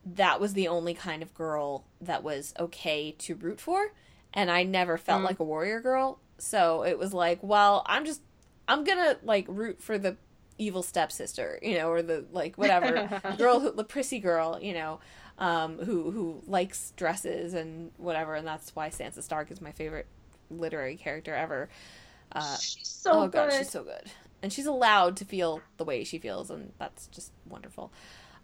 [0.04, 3.92] that was the only kind of girl that was okay to root for,
[4.34, 5.24] and I never felt Mm.
[5.26, 6.18] like a warrior girl.
[6.38, 8.20] So it was like, well, I'm just,
[8.68, 10.16] I'm gonna like root for the
[10.58, 15.00] evil stepsister, you know, or the like whatever girl, who, the prissy girl, you know,
[15.38, 20.06] um, who who likes dresses and whatever, and that's why Sansa Stark is my favorite
[20.50, 21.68] literary character ever.
[22.32, 23.32] Uh, she's so oh good.
[23.32, 24.11] god, she's so good,
[24.42, 27.92] and she's allowed to feel the way she feels, and that's just wonderful.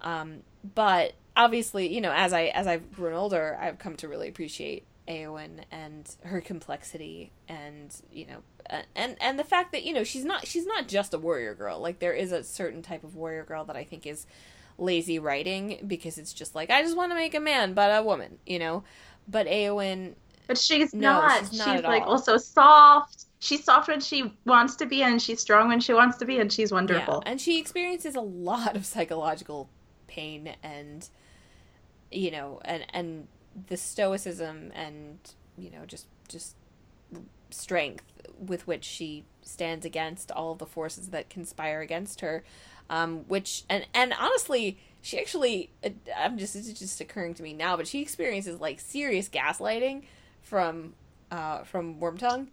[0.01, 0.43] Um,
[0.75, 4.85] but obviously, you know, as I as I've grown older, I've come to really appreciate
[5.09, 10.25] Eowyn and her complexity, and you know, and and the fact that you know she's
[10.25, 11.81] not she's not just a warrior girl.
[11.81, 14.27] Like there is a certain type of warrior girl that I think is
[14.79, 18.03] lazy writing because it's just like I just want to make a man, but a
[18.03, 18.85] woman, you know.
[19.29, 20.15] But Eowyn
[20.53, 21.41] But she's No, not.
[21.41, 22.11] she's She's, not at like all.
[22.11, 23.25] also soft.
[23.41, 26.39] She's soft when she wants to be, and she's strong when she wants to be,
[26.39, 27.23] and she's wonderful.
[27.25, 29.69] Yeah, and she experiences a lot of psychological
[30.07, 31.09] pain and
[32.11, 33.29] you know, and and
[33.69, 35.19] the stoicism and
[35.57, 36.57] you know, just just
[37.51, 38.05] strength
[38.39, 42.45] with which she stands against all the forces that conspire against her.
[42.91, 45.71] Um, which and and honestly, she actually
[46.17, 50.03] I'm just it's just occurring to me now, but she experiences like serious gaslighting
[50.43, 50.95] from
[51.31, 52.49] uh from Wormtongue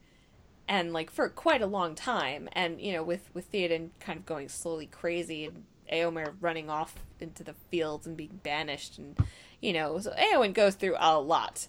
[0.67, 4.25] and like for quite a long time and you know with with Theoden kind of
[4.25, 9.17] going slowly crazy and Eomer running off into the fields and being banished and
[9.59, 11.67] you know so Eowyn goes through a lot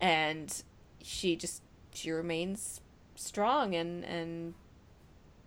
[0.00, 0.62] and
[1.02, 2.80] she just she remains
[3.16, 4.54] strong and and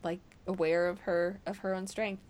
[0.04, 2.22] like aware of her of her own strength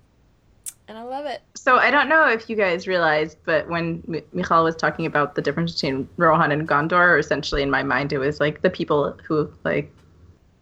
[0.89, 4.23] and I love it So I don't know if you guys realized, but when M-
[4.33, 8.17] Michal was talking about the difference between Rohan and Gondor, essentially in my mind it
[8.17, 9.93] was like the people who like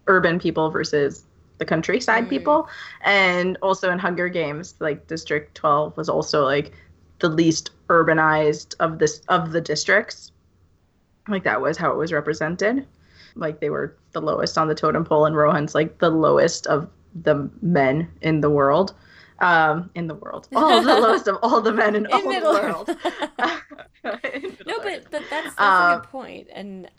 [0.08, 1.24] urban people versus
[1.58, 2.30] the countryside Mm.
[2.30, 2.70] people,
[3.02, 6.72] and also in Hunger Games, like District Twelve was also like
[7.20, 10.32] the least urbanized of this of the districts.
[11.28, 12.86] Like that was how it was represented.
[13.36, 16.90] Like they were the lowest on the totem pole, and Rohan's like the lowest of
[17.24, 18.94] the men in the world
[19.40, 20.50] um, in the world.
[20.56, 22.90] All the lowest of all the men in, all Middle the world.
[24.66, 26.90] No but but that's, that's a Um, good point and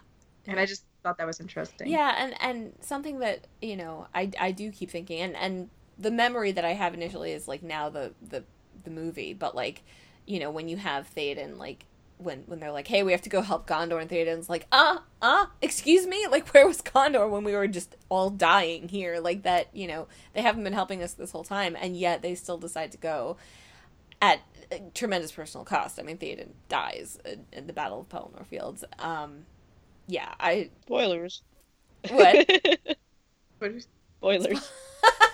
[0.47, 1.89] and I just thought that was interesting.
[1.89, 6.11] Yeah, and and something that you know I I do keep thinking, and and the
[6.11, 8.45] memory that I have initially is like now the the
[8.85, 9.83] the movie, but like
[10.27, 11.87] you know when you have Theoden like.
[12.19, 14.99] When, when they're like, hey, we have to go help Gondor, and Theoden's like, uh,
[15.23, 16.27] uh, excuse me?
[16.29, 19.21] Like, where was Gondor when we were just all dying here?
[19.21, 22.35] Like, that, you know, they haven't been helping us this whole time, and yet they
[22.35, 23.37] still decide to go
[24.21, 24.41] at
[24.73, 25.99] uh, tremendous personal cost.
[25.99, 28.85] I mean, Theoden dies in, in the Battle of Pelennor Fields.
[28.99, 29.47] Um,
[30.07, 31.43] yeah, I, Spoilers.
[32.11, 32.51] What?
[34.21, 34.71] Spoilers.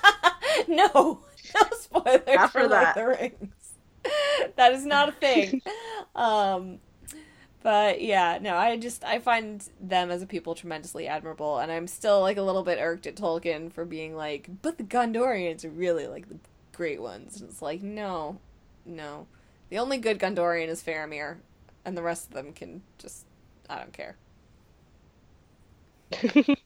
[0.69, 0.87] no,
[1.55, 3.64] no spoilers Not for for Lord of the Rings.
[4.57, 5.63] that is not a thing.
[6.15, 6.79] um,
[7.63, 11.87] but yeah, no, I just I find them as a people tremendously admirable, and I'm
[11.87, 15.71] still like a little bit irked at Tolkien for being like, but the Gondorians are
[15.71, 16.39] really like the
[16.73, 17.41] great ones.
[17.41, 18.39] And it's like, no,
[18.85, 19.27] no,
[19.71, 21.39] the only good Gondorian is Faramir,
[21.85, 23.27] and the rest of them can just
[23.71, 24.17] I don't care.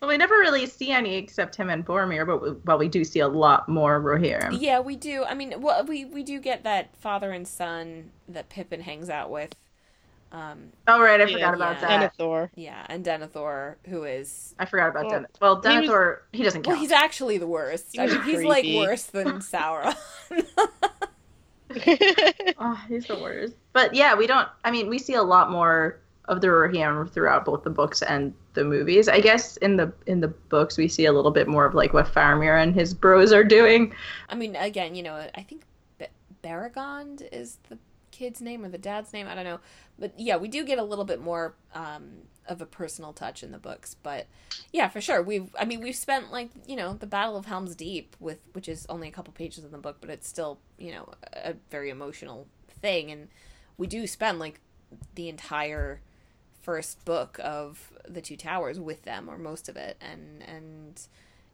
[0.00, 3.04] Well, we never really see any except him and Boromir, but we, well, we do
[3.04, 4.58] see a lot more Rohirrim.
[4.60, 5.24] Yeah, we do.
[5.24, 9.30] I mean, well, we we do get that father and son that Pippin hangs out
[9.30, 9.54] with.
[10.32, 11.80] Um, Oh right, I Yeah, forgot about yeah.
[11.80, 12.12] that.
[12.18, 12.50] Denethor.
[12.54, 15.26] yeah, and Denethor, who is I forgot about Oh, Denethor.
[15.40, 16.72] Well, he was- Denethor, he, doesn't care.
[16.72, 17.88] well, he's actually the worst.
[17.92, 19.96] He I was mean, he's like worse than Sauron.
[22.58, 23.54] Oh, he's the worst.
[23.72, 24.48] But yeah, we don't.
[24.64, 26.00] I mean, we see a lot more
[26.30, 29.08] of the Rohirrim throughout both the books and the movies.
[29.08, 31.92] I guess in the in the books we see a little bit more of like
[31.92, 33.92] what Faramir and his bros are doing.
[34.28, 35.64] I mean, again, you know, I think
[36.42, 37.78] Beregond is the
[38.12, 39.26] kid's name or the dad's name.
[39.26, 39.58] I don't know,
[39.98, 42.12] but yeah, we do get a little bit more um,
[42.46, 43.96] of a personal touch in the books.
[44.00, 44.28] But
[44.72, 45.54] yeah, for sure, we've.
[45.58, 48.86] I mean, we've spent like you know the Battle of Helm's Deep with which is
[48.88, 52.46] only a couple pages in the book, but it's still you know a very emotional
[52.80, 53.26] thing, and
[53.76, 54.60] we do spend like
[55.16, 56.00] the entire
[56.70, 61.02] first book of the Two Towers with them, or most of it, and and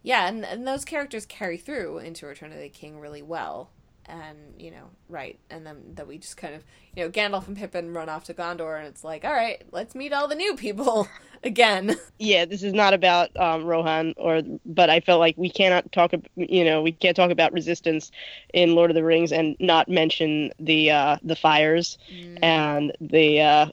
[0.03, 3.71] yeah, and and those characters carry through into Return of the King really well
[4.09, 6.63] and you know right and then that we just kind of
[6.95, 9.97] you know gandalf and pippin run off to gondor and it's like all right let's
[9.97, 11.09] meet all the new people
[11.43, 15.91] again yeah this is not about um, rohan or but i felt like we cannot
[15.91, 18.13] talk you know we can't talk about resistance
[18.55, 22.39] in lord of the rings and not mention the uh the fires mm.
[22.43, 23.67] and the uh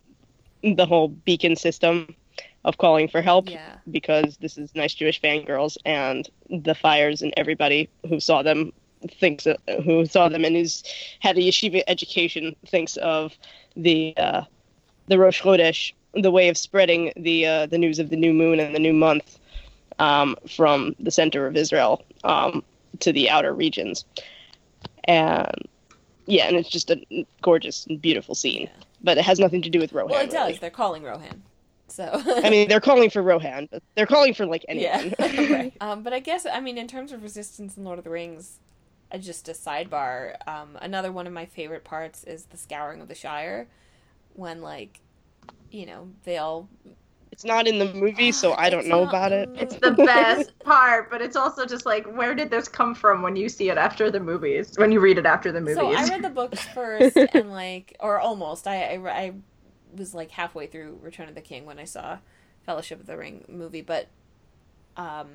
[0.63, 2.15] the whole beacon system
[2.65, 3.75] of calling for help yeah.
[3.91, 8.71] because this is nice Jewish fangirls and the fires and everybody who saw them
[9.09, 10.83] thinks uh, who saw them and who's
[11.19, 13.33] had a yeshiva education thinks of
[13.75, 14.43] the uh,
[15.07, 18.59] the Rosh Chodesh, the way of spreading the uh, the news of the new moon
[18.59, 19.39] and the new month
[19.99, 22.63] um, from the center of Israel um,
[22.99, 24.05] to the outer regions,
[25.03, 25.67] and
[26.25, 28.63] yeah, and it's just a gorgeous and beautiful scene.
[28.63, 28.83] Yeah.
[29.03, 30.11] But it has nothing to do with Rohan.
[30.11, 30.47] Well, it does.
[30.47, 30.59] Really.
[30.59, 31.43] They're calling Rohan.
[31.87, 35.13] So I mean, they're calling for Rohan, but they're calling for like anyone.
[35.19, 35.69] Yeah.
[35.81, 38.59] um, but I guess I mean, in terms of resistance in Lord of the Rings,
[39.19, 40.35] just a sidebar.
[40.47, 43.67] Um, another one of my favorite parts is the scouring of the Shire,
[44.33, 45.01] when like,
[45.71, 46.67] you know, they all.
[47.33, 49.49] It's not in the movie, so I don't know about it.
[49.55, 53.35] It's the best part, but it's also just like, where did this come from when
[53.35, 54.73] you see it after the movies?
[54.77, 55.77] When you read it after the movies?
[55.77, 58.67] So I read the books first, and like, or almost.
[58.67, 59.33] I, I, I
[59.97, 62.19] was like halfway through Return of the King when I saw
[62.67, 64.09] Fellowship of the Ring movie, but
[64.95, 65.27] um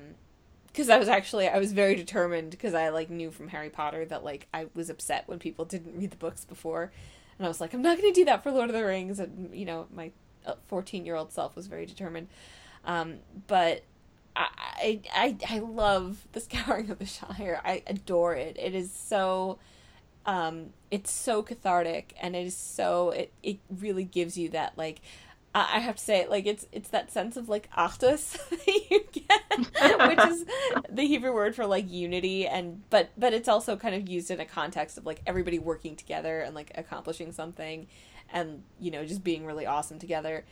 [0.67, 4.05] because I was actually I was very determined because I like knew from Harry Potter
[4.05, 6.93] that like I was upset when people didn't read the books before,
[7.37, 9.19] and I was like I'm not going to do that for Lord of the Rings,
[9.19, 10.11] and you know my
[10.45, 12.27] uh, fourteen year old self was very determined,
[12.85, 13.15] um,
[13.47, 13.83] but.
[14.35, 17.59] I, I I love the Scouring of the Shire.
[17.65, 18.55] I adore it.
[18.57, 19.59] It is so
[20.25, 25.01] um it's so cathartic and it is so it it really gives you that like
[25.55, 30.07] I have to say, like it's it's that sense of like achdus that you get,
[30.07, 30.45] which is
[30.89, 34.39] the Hebrew word for like unity, and but but it's also kind of used in
[34.39, 37.87] a context of like everybody working together and like accomplishing something,
[38.33, 40.45] and you know just being really awesome together.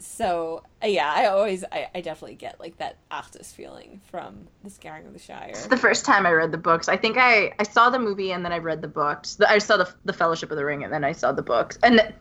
[0.00, 4.70] So uh, yeah, I always I, I definitely get like that achdus feeling from the
[4.70, 5.50] Scouring of the Shire.
[5.50, 6.88] It's the first time I read the books.
[6.88, 9.38] I think I I saw the movie and then I read the books.
[9.46, 12.14] I saw the the Fellowship of the Ring and then I saw the books and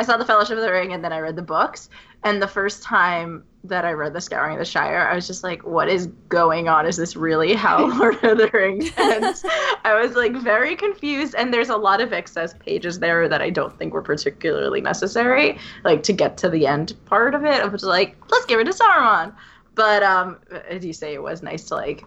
[0.00, 1.90] I saw the Fellowship of the Ring and then I read the books.
[2.24, 5.44] And the first time that I read The Scouring of the Shire, I was just
[5.44, 6.86] like, what is going on?
[6.86, 9.44] Is this really how Lord of the Rings ends?
[9.84, 11.34] I was like very confused.
[11.34, 15.58] And there's a lot of excess pages there that I don't think were particularly necessary,
[15.84, 17.60] like to get to the end part of it.
[17.60, 19.34] I was like, let's get rid of Saruman.
[19.74, 22.04] But um, as you say, it was nice to like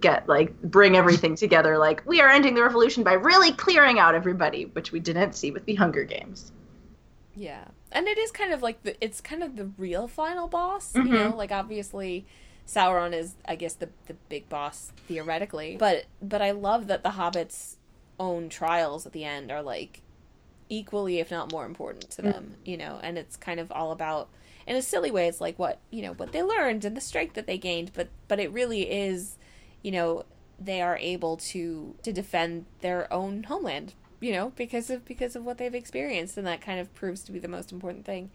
[0.00, 4.16] get like bring everything together like we are ending the revolution by really clearing out
[4.16, 6.50] everybody which we didn't see with the hunger games
[7.36, 7.64] yeah.
[7.92, 11.06] And it is kind of like the it's kind of the real final boss, mm-hmm.
[11.06, 12.26] you know, like obviously
[12.66, 17.10] Sauron is I guess the the big boss theoretically, but but I love that the
[17.10, 17.76] hobbits
[18.18, 20.00] own trials at the end are like
[20.68, 22.32] equally if not more important to mm.
[22.32, 22.70] them, mm-hmm.
[22.70, 24.28] you know, and it's kind of all about
[24.66, 27.34] in a silly way it's like what, you know, what they learned and the strength
[27.34, 29.36] that they gained, but but it really is,
[29.82, 30.24] you know,
[30.58, 35.44] they are able to to defend their own homeland you know, because of because of
[35.44, 38.30] what they've experienced, and that kind of proves to be the most important thing.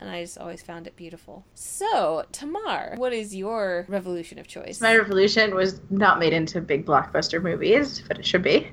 [0.00, 1.44] And I just always found it beautiful.
[1.54, 4.80] So, Tamar, what is your revolution of choice?
[4.80, 8.70] My revolution was not made into big blockbuster movies, but it should be.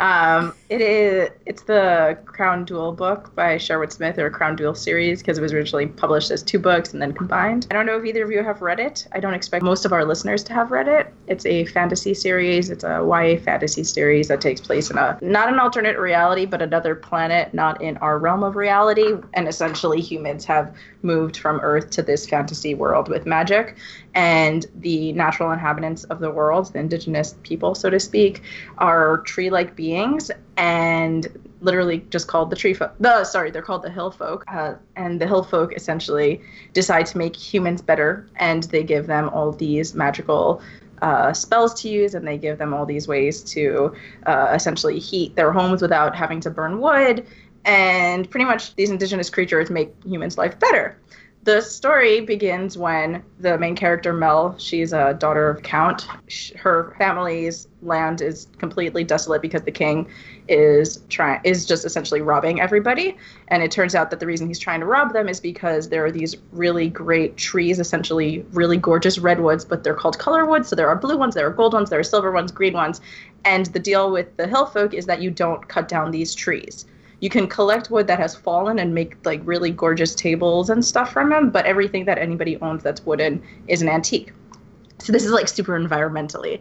[0.00, 1.30] Um, it is.
[1.44, 5.52] It's the Crown Duel book by Sherwood Smith, or Crown Duel series, because it was
[5.52, 7.66] originally published as two books and then combined.
[7.70, 9.06] I don't know if either of you have read it.
[9.12, 11.12] I don't expect most of our listeners to have read it.
[11.26, 12.70] It's a fantasy series.
[12.70, 16.62] It's a YA fantasy series that takes place in a not an alternate reality, but
[16.62, 19.12] another planet, not in our realm of reality.
[19.34, 20.59] And essentially, humans have
[21.02, 23.76] moved from Earth to this fantasy world with magic
[24.14, 28.42] and the natural inhabitants of the world, the indigenous people, so to speak,
[28.78, 31.28] are tree-like beings and
[31.60, 32.92] literally just called the tree folk.
[33.00, 36.40] The sorry, they're called the hill folk, uh, and the hill folk essentially
[36.72, 40.62] decide to make humans better, and they give them all these magical.
[41.02, 43.90] Uh, spells to use, and they give them all these ways to
[44.26, 47.26] uh, essentially heat their homes without having to burn wood.
[47.64, 50.96] And pretty much these indigenous creatures make humans' life better
[51.44, 56.06] the story begins when the main character Mel, she's a daughter of Count.
[56.54, 60.06] Her family's land is completely desolate because the king
[60.48, 63.16] is trying is just essentially robbing everybody.
[63.48, 66.04] And it turns out that the reason he's trying to rob them is because there
[66.04, 70.68] are these really great trees, essentially really gorgeous redwoods, but they're called color woods.
[70.68, 73.00] So there are blue ones, there are gold ones, there are silver ones, green ones.
[73.46, 76.84] And the deal with the hill folk is that you don't cut down these trees
[77.20, 81.12] you can collect wood that has fallen and make like really gorgeous tables and stuff
[81.12, 84.32] from them, but everything that anybody owns that's wooden is an antique.
[84.98, 86.60] So this is like super environmentally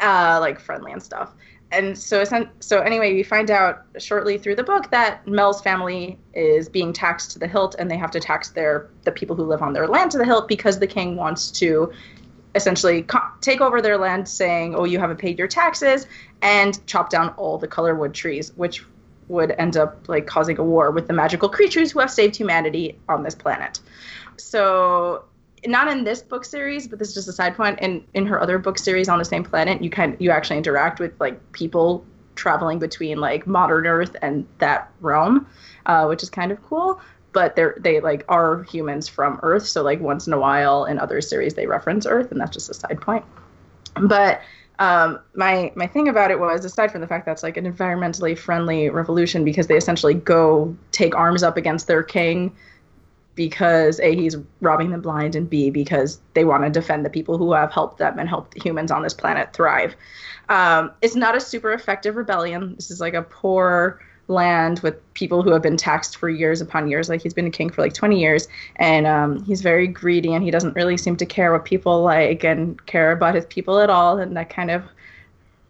[0.00, 1.32] uh, like friendly and stuff.
[1.70, 2.24] And so
[2.60, 7.32] so anyway, we find out shortly through the book that Mel's family is being taxed
[7.32, 9.86] to the hilt, and they have to tax their the people who live on their
[9.86, 11.92] land to the hilt because the king wants to
[12.54, 16.06] essentially co- take over their land, saying, "Oh, you haven't paid your taxes,"
[16.40, 18.82] and chop down all the colorwood trees, which
[19.28, 22.98] would end up like causing a war with the magical creatures who have saved humanity
[23.08, 23.80] on this planet.
[24.36, 25.24] So
[25.66, 27.80] not in this book series, but this is just a side point.
[27.80, 31.00] In in her other book series on the same planet, you kind you actually interact
[31.00, 32.04] with like people
[32.34, 35.46] traveling between like modern Earth and that realm,
[35.86, 37.00] uh, which is kind of cool.
[37.32, 40.98] But they're they like are humans from Earth, so like once in a while in
[40.98, 43.24] other series they reference Earth, and that's just a side point.
[44.00, 44.40] But
[44.78, 47.70] um, my my thing about it was aside from the fact that it's like an
[47.70, 52.54] environmentally friendly revolution because they essentially go take arms up against their king
[53.34, 57.38] because a he's robbing them blind and b because they want to defend the people
[57.38, 59.96] who have helped them and helped humans on this planet thrive.
[60.48, 62.74] Um, it's not a super effective rebellion.
[62.74, 66.88] This is like a poor land with people who have been taxed for years upon
[66.88, 67.08] years.
[67.08, 70.44] Like he's been a king for like 20 years and um, he's very greedy and
[70.44, 73.90] he doesn't really seem to care what people like and care about his people at
[73.90, 74.84] all and that kind of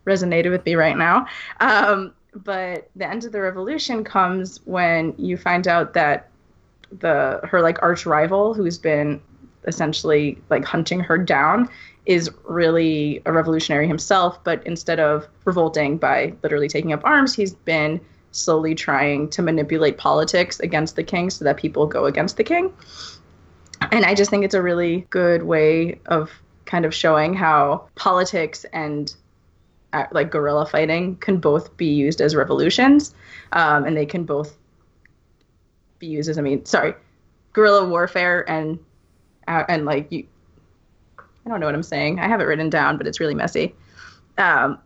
[0.07, 1.27] resonated with me right now.
[1.61, 6.29] Um, but the end of the revolution comes when you find out that
[7.01, 9.21] the her like arch rival who's been
[9.67, 11.69] essentially like hunting her down
[12.07, 17.53] is really a revolutionary himself but instead of revolting by literally taking up arms he's
[17.53, 18.01] been
[18.33, 22.73] slowly trying to manipulate politics against the king so that people go against the king
[23.93, 26.31] and i just think it's a really good way of
[26.67, 29.15] kind of showing how politics and
[29.95, 33.15] uh, like guerrilla fighting can both be used as revolutions
[33.53, 34.59] um, and they can both
[35.99, 36.95] be used as I mean, sorry,
[37.53, 38.79] guerrilla warfare and
[39.47, 40.27] uh, and like you.
[41.19, 42.21] I don't know what I'm saying.
[42.21, 43.75] I have it written down, but it's really messy.
[44.37, 44.79] Um,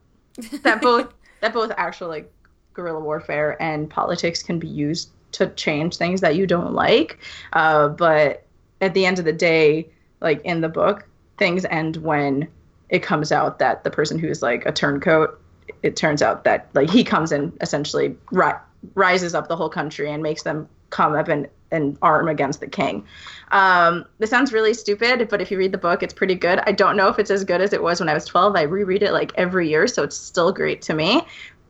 [0.63, 2.33] that both that both actual like
[2.75, 7.19] guerrilla warfare and politics can be used to change things that you don't like.
[7.53, 8.45] Uh, but
[8.81, 9.89] at the end of the day,
[10.21, 11.07] like in the book,
[11.39, 12.49] things end when
[12.91, 15.41] it comes out that the person who's like a turncoat,
[15.83, 18.53] it turns out that like he comes in essentially ri-
[18.95, 22.67] rises up the whole country and makes them come up and, and arm against the
[22.67, 23.05] king.
[23.51, 26.61] Um, this sounds really stupid, but if you read the book, it's pretty good.
[26.67, 28.55] I don't know if it's as good as it was when I was 12.
[28.57, 31.23] I reread it like every year, so it's still great to me.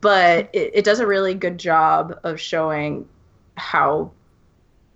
[0.03, 3.07] But it, it does a really good job of showing
[3.55, 4.11] how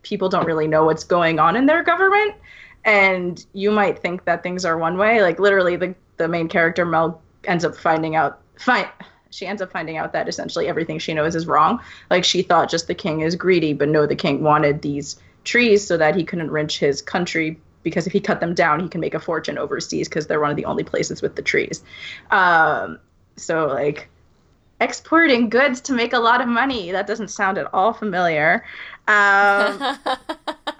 [0.03, 2.35] people don't really know what's going on in their government.
[2.83, 5.21] And you might think that things are one way.
[5.21, 8.41] Like literally, the, the main character, Mel, ends up finding out.
[8.59, 8.85] Find,
[9.29, 11.79] she ends up finding out that essentially everything she knows is wrong.
[12.09, 15.87] Like she thought just the king is greedy, but no, the king wanted these trees
[15.87, 18.99] so that he couldn't wrench his country because if he cut them down, he can
[18.99, 21.81] make a fortune overseas because they're one of the only places with the trees.
[22.31, 22.99] Um,
[23.37, 24.09] so like
[24.79, 26.91] exporting goods to make a lot of money.
[26.91, 28.63] That doesn't sound at all familiar.
[29.07, 29.81] Um,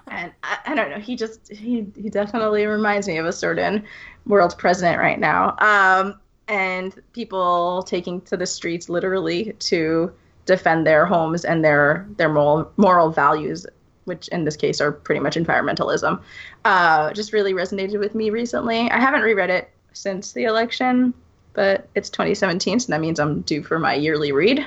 [0.08, 1.00] and I, I, don't know.
[1.00, 3.86] He just he he definitely reminds me of a certain
[4.26, 5.56] world president right now.
[5.60, 10.12] Um, and people taking to the streets literally to
[10.46, 13.66] defend their homes and their their moral moral values
[14.06, 16.22] which in this case are pretty much environmentalism
[16.64, 21.14] uh, just really resonated with me recently i haven't reread it since the election
[21.58, 24.66] but it's 2017 so that means i'm due for my yearly read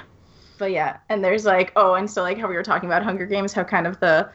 [0.58, 3.24] but yeah and there's like oh and so like how we were talking about hunger
[3.24, 4.28] games how kind of the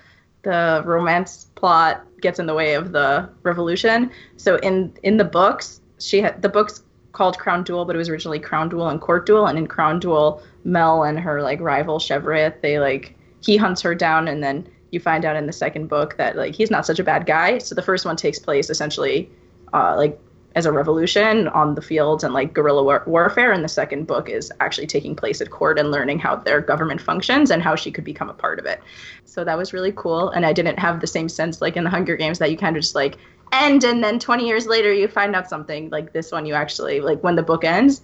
[0.44, 5.82] the romance plot gets in the way of the revolution so in in the books
[6.00, 6.82] she had the books
[7.16, 9.48] called Crown Duel, but it was originally Crown Duel and Court Duel.
[9.48, 13.96] And in Crown Duel, Mel and her like rival Shevraeth, they like he hunts her
[13.96, 17.00] down, and then you find out in the second book that like he's not such
[17.00, 17.58] a bad guy.
[17.58, 19.30] So the first one takes place essentially
[19.74, 20.20] uh, like
[20.56, 24.30] as a revolution on the fields and like guerrilla war- warfare, and the second book
[24.30, 27.92] is actually taking place at court and learning how their government functions and how she
[27.92, 28.82] could become a part of it.
[29.26, 31.90] So that was really cool, and I didn't have the same sense like in the
[31.90, 33.18] Hunger Games that you kind of just like
[33.52, 37.00] end and then 20 years later you find out something like this one you actually
[37.00, 38.02] like when the book ends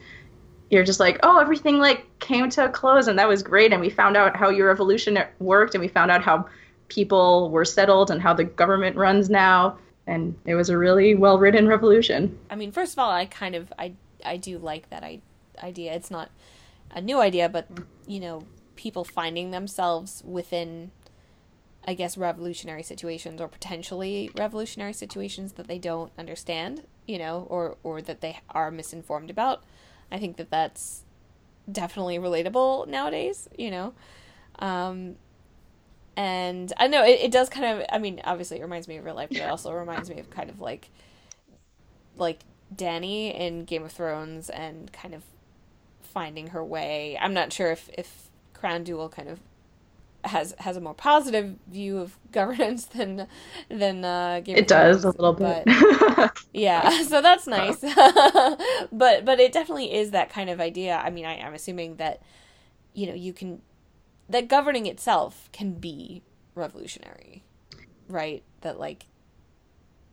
[0.69, 3.81] you're just like oh everything like came to a close and that was great and
[3.81, 6.47] we found out how your revolution worked and we found out how
[6.87, 9.77] people were settled and how the government runs now
[10.07, 13.55] and it was a really well written revolution i mean first of all i kind
[13.55, 13.93] of i
[14.25, 15.21] i do like that I,
[15.61, 16.29] idea it's not
[16.91, 17.67] a new idea but
[18.07, 18.43] you know
[18.75, 20.91] people finding themselves within
[21.83, 27.77] I guess, revolutionary situations or potentially revolutionary situations that they don't understand, you know, or,
[27.83, 29.63] or that they are misinformed about.
[30.11, 31.05] I think that that's
[31.71, 33.93] definitely relatable nowadays, you know.
[34.59, 35.15] Um,
[36.22, 37.86] and I know it, it does kind of.
[37.91, 40.30] I mean, obviously, it reminds me of real life, but it also reminds me of
[40.30, 40.89] kind of like,
[42.15, 42.41] like
[42.76, 45.24] Dany in Game of Thrones, and kind of
[46.03, 47.17] finding her way.
[47.19, 49.39] I'm not sure if if Crown Duel kind of
[50.24, 53.26] has has a more positive view of governance than
[53.69, 55.63] than uh, Game it does Thrones, a little bit.
[55.65, 57.82] But, yeah, so that's nice.
[58.91, 60.97] but but it definitely is that kind of idea.
[61.03, 62.22] I mean, I, I'm assuming that
[62.93, 63.63] you know you can
[64.32, 66.21] that governing itself can be
[66.55, 67.43] revolutionary,
[68.07, 68.43] right?
[68.61, 69.05] That like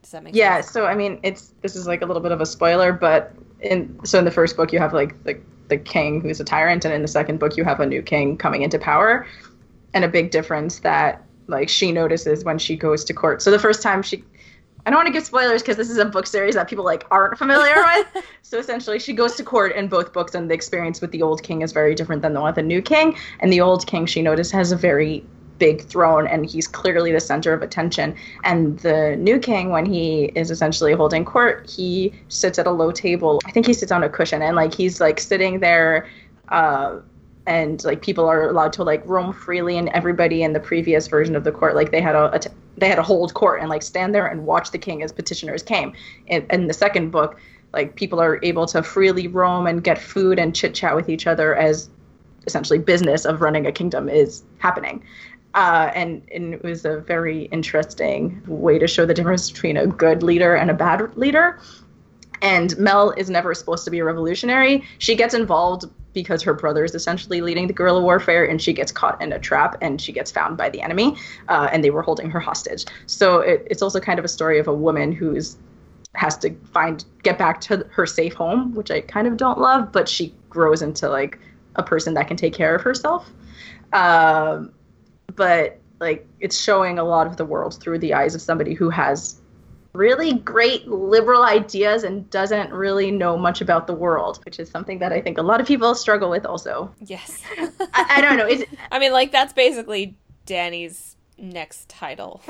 [0.03, 0.73] does that make yeah, sense?
[0.73, 3.99] so I mean, it's this is like a little bit of a spoiler, but in
[4.05, 5.39] so in the first book you have like the
[5.69, 8.37] the king who's a tyrant, and in the second book you have a new king
[8.37, 9.27] coming into power,
[9.95, 13.43] and a big difference that like she notices when she goes to court.
[13.43, 14.25] So the first time she
[14.89, 17.07] I don't want to give spoilers because this is a book series that people like
[17.11, 17.74] aren't familiar
[18.14, 18.24] with.
[18.41, 21.43] So essentially, she goes to court in both books, and the experience with the old
[21.43, 23.14] king is very different than the one with the new king.
[23.41, 25.22] And the old king, she noticed, has a very
[25.59, 28.16] big throne, and he's clearly the center of attention.
[28.45, 32.91] And the new king, when he is essentially holding court, he sits at a low
[32.91, 33.41] table.
[33.45, 36.09] I think he sits on a cushion, and like he's like sitting there.
[36.49, 37.01] Uh,
[37.49, 41.35] and like people are allowed to like roam freely and everybody in the previous version
[41.35, 43.71] of the court like they had a, a t- they had to hold court and
[43.71, 45.93] like stand there and watch the king as petitioners came.
[46.27, 47.41] In, in the second book
[47.73, 51.27] like people are able to freely roam and get food and chit chat with each
[51.27, 51.89] other as
[52.47, 55.03] essentially business of running a kingdom is happening.
[55.55, 59.87] Uh, and, and it was a very interesting way to show the difference between a
[59.87, 61.59] good leader and a bad leader.
[62.43, 64.85] And Mel is never supposed to be a revolutionary.
[64.99, 65.87] She gets involved
[66.23, 69.39] because her brother is essentially leading the guerrilla warfare, and she gets caught in a
[69.39, 71.16] trap and she gets found by the enemy,
[71.49, 72.85] uh, and they were holding her hostage.
[73.07, 75.57] So it, it's also kind of a story of a woman who's
[76.14, 79.93] has to find get back to her safe home, which I kind of don't love,
[79.93, 81.39] but she grows into like
[81.77, 83.31] a person that can take care of herself.
[83.93, 84.73] Um,
[85.37, 88.91] but like it's showing a lot of the world through the eyes of somebody who
[88.91, 89.38] has
[89.99, 95.01] really great liberal ideas and doesn't really know much about the world, which is something
[95.01, 96.95] that I think a lot of people struggle with also.
[97.05, 97.43] Yes.
[97.59, 98.47] I, I, don't know.
[98.47, 102.41] Is I mean, like, that's basically Dany's next title.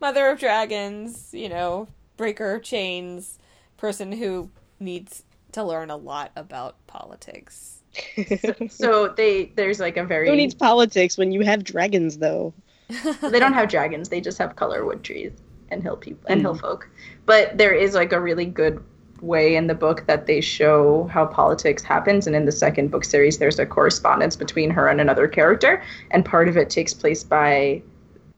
[0.00, 1.88] Mother of Dragons, you know,
[2.18, 3.38] breaker of chains,
[3.78, 7.80] person who needs to learn a lot about politics.
[8.40, 12.52] so, so they there's like a very who needs politics when you have dragons though
[13.20, 14.08] they don't have dragons.
[14.08, 15.32] They just have color wood trees
[15.70, 16.44] and hill people and mm.
[16.44, 16.88] hill folk.
[17.26, 18.82] But there is like a really good
[19.20, 23.04] way in the book that they show how politics happens and in the second book
[23.04, 25.82] series there's a correspondence between her and another character
[26.12, 27.82] and part of it takes place by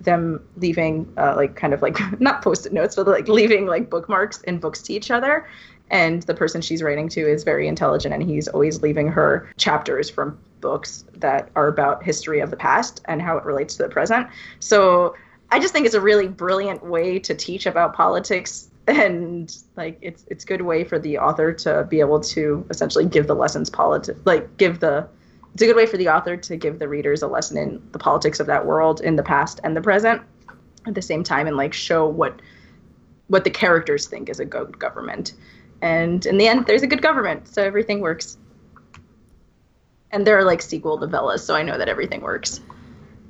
[0.00, 4.40] them leaving uh, like kind of like not post-it notes but like leaving like bookmarks
[4.42, 5.46] in books to each other
[5.90, 10.08] and the person she's writing to is very intelligent and he's always leaving her chapters
[10.08, 13.88] from books that are about history of the past and how it relates to the
[13.88, 14.28] present.
[14.60, 15.14] So
[15.50, 20.24] I just think it's a really brilliant way to teach about politics and like it's
[20.28, 23.68] it's a good way for the author to be able to essentially give the lessons
[23.68, 25.06] politics like give the
[25.52, 27.98] it's a good way for the author to give the readers a lesson in the
[27.98, 30.22] politics of that world in the past and the present
[30.86, 32.40] at the same time and like show what
[33.28, 35.34] what the characters think is a good government
[35.82, 38.36] and in the end there's a good government so everything works
[40.12, 42.60] and there are like sequel novellas, so I know that everything works.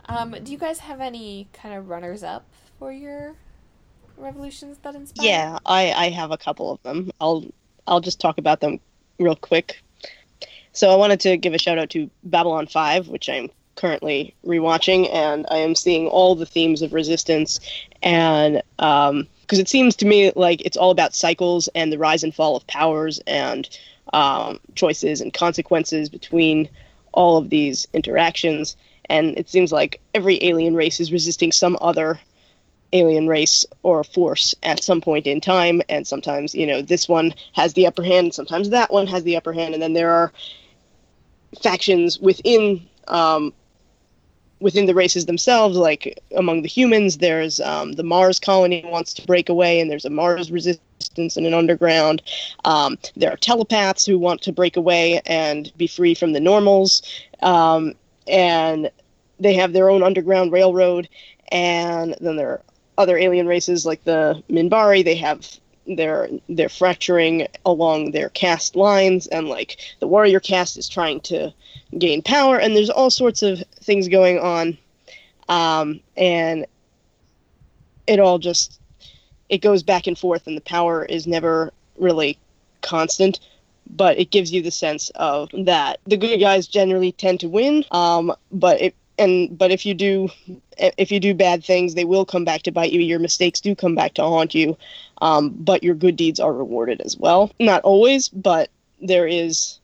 [0.06, 2.46] Um, do you guys have any kind of runners up
[2.78, 3.36] for your
[4.16, 5.26] revolutions that inspire?
[5.26, 7.10] Yeah, I I have a couple of them.
[7.20, 7.44] I'll
[7.86, 8.80] I'll just talk about them
[9.18, 9.82] real quick.
[10.72, 15.12] So I wanted to give a shout out to Babylon 5, which I'm currently rewatching,
[15.12, 17.58] and I am seeing all the themes of resistance,
[18.02, 22.22] and um, because it seems to me like it's all about cycles and the rise
[22.22, 23.68] and fall of powers and
[24.12, 26.68] um, choices and consequences between
[27.10, 28.76] all of these interactions.
[29.06, 32.20] And it seems like every alien race is resisting some other
[32.92, 35.82] alien race or force at some point in time.
[35.88, 39.36] And sometimes, you know, this one has the upper hand, sometimes that one has the
[39.36, 39.74] upper hand.
[39.74, 40.32] And then there are
[41.60, 43.52] factions within um,
[44.60, 49.26] within the races themselves, like among the humans, there's um, the Mars colony wants to
[49.26, 52.22] break away, and there's a Mars resistance and an underground.
[52.64, 57.02] Um, there are telepaths who want to break away and be free from the normals,
[57.42, 57.94] um,
[58.28, 58.90] and
[59.38, 61.08] they have their own underground railroad.
[61.50, 62.62] And then there are
[62.98, 65.04] other alien races like the Minbari.
[65.04, 70.88] They have they're they're fracturing along their caste lines, and like the warrior caste is
[70.88, 71.52] trying to
[71.98, 74.78] gain power, and there's all sorts of things going on,
[75.48, 76.66] um, and
[78.06, 78.80] it all just
[79.48, 82.38] it goes back and forth, and the power is never really
[82.82, 83.40] constant.
[83.96, 87.84] but it gives you the sense of that the good guys generally tend to win.
[87.90, 90.28] Um, but it and but if you do
[90.78, 93.00] if you do bad things, they will come back to bite you.
[93.00, 94.76] Your mistakes do come back to haunt you.
[95.20, 97.52] Um, but your good deeds are rewarded as well.
[97.60, 99.78] Not always, but there is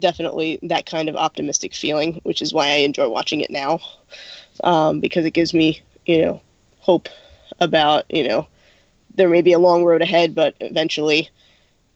[0.00, 3.80] definitely that kind of optimistic feeling, which is why I enjoy watching it now,
[4.62, 6.42] um, because it gives me, you know,
[6.80, 7.08] hope
[7.60, 8.46] about, you know,
[9.14, 11.30] there may be a long road ahead, but eventually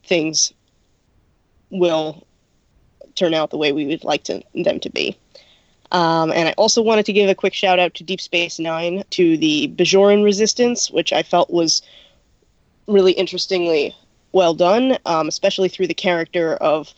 [0.04, 0.52] things
[1.70, 2.26] will
[3.14, 5.16] turn out the way we would like to, them to be.
[5.92, 9.04] Um, and I also wanted to give a quick shout out to Deep Space Nine,
[9.10, 11.82] to the Bajoran Resistance, which I felt was
[12.90, 13.94] really interestingly
[14.32, 16.92] well done, um, especially through the character of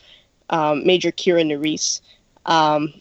[0.51, 2.01] um, Major Kira Nerys.
[2.47, 2.93] Um,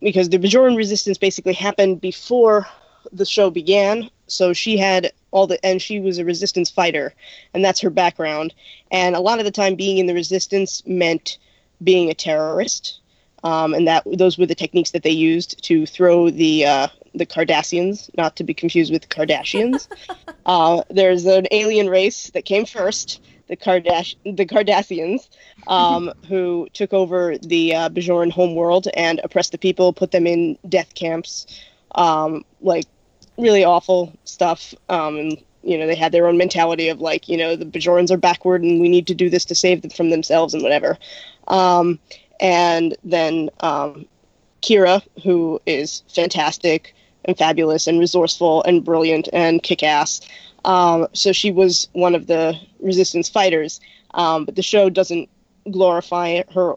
[0.00, 2.66] because the Bajoran resistance basically happened before
[3.12, 4.10] the show began.
[4.26, 7.14] So she had all the, and she was a resistance fighter,
[7.54, 8.54] and that's her background.
[8.90, 11.38] And a lot of the time, being in the resistance meant
[11.82, 13.00] being a terrorist.
[13.44, 17.26] Um, and that those were the techniques that they used to throw the uh, the
[17.26, 19.88] Cardassians, not to be confused with the Kardashians.
[20.46, 25.28] uh, there's an alien race that came first, the Kardash the Cardassians,
[25.66, 30.58] um, who took over the uh, Bajoran homeworld and oppressed the people, put them in
[30.68, 31.46] death camps,
[31.94, 32.86] um, like
[33.36, 34.74] really awful stuff.
[34.88, 38.10] Um, and you know they had their own mentality of like you know the Bajorans
[38.10, 40.98] are backward and we need to do this to save them from themselves and whatever.
[42.40, 44.06] And then um,
[44.62, 50.20] Kira, who is fantastic and fabulous and resourceful and brilliant and kick ass.
[50.64, 53.80] Um, so she was one of the resistance fighters,
[54.14, 55.28] um, but the show doesn't
[55.70, 56.74] glorify her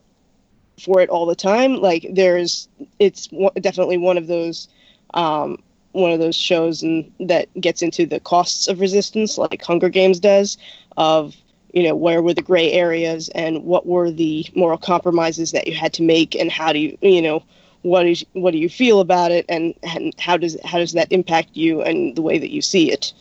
[0.80, 1.76] for it all the time.
[1.76, 2.68] Like there's,
[3.00, 3.28] it's
[3.60, 4.68] definitely one of those,
[5.14, 5.62] um,
[5.94, 10.20] one of those shows and that gets into the costs of resistance, like Hunger Games
[10.20, 10.58] does,
[10.98, 11.36] of
[11.74, 15.74] you know where were the gray areas and what were the moral compromises that you
[15.74, 17.44] had to make and how do you you know
[17.82, 21.12] what is what do you feel about it and, and how does how does that
[21.12, 23.14] impact you and the way that you see it?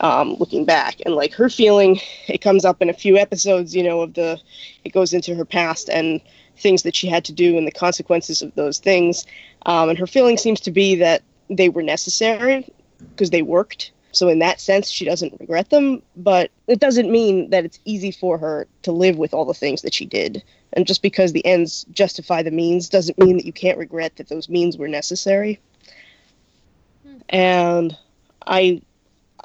[0.00, 1.98] Um, looking back and like her feeling
[2.28, 4.38] it comes up in a few episodes you know of the
[4.84, 6.20] it goes into her past and
[6.58, 9.26] things that she had to do and the consequences of those things.
[9.66, 12.66] Um, and her feeling seems to be that they were necessary
[12.98, 17.50] because they worked so in that sense she doesn't regret them but it doesn't mean
[17.50, 20.42] that it's easy for her to live with all the things that she did
[20.72, 24.28] and just because the ends justify the means doesn't mean that you can't regret that
[24.28, 25.60] those means were necessary
[27.28, 27.96] and
[28.46, 28.80] i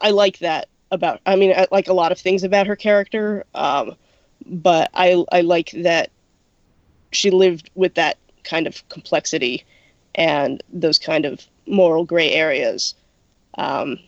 [0.02, 1.22] I like that about.
[1.26, 3.96] I mean, I like a lot of things about her character, um,
[4.46, 6.12] but I I like that
[7.12, 9.64] she lived with that kind of complexity
[10.16, 12.96] and those kind of moral gray areas,
[13.58, 14.00] um,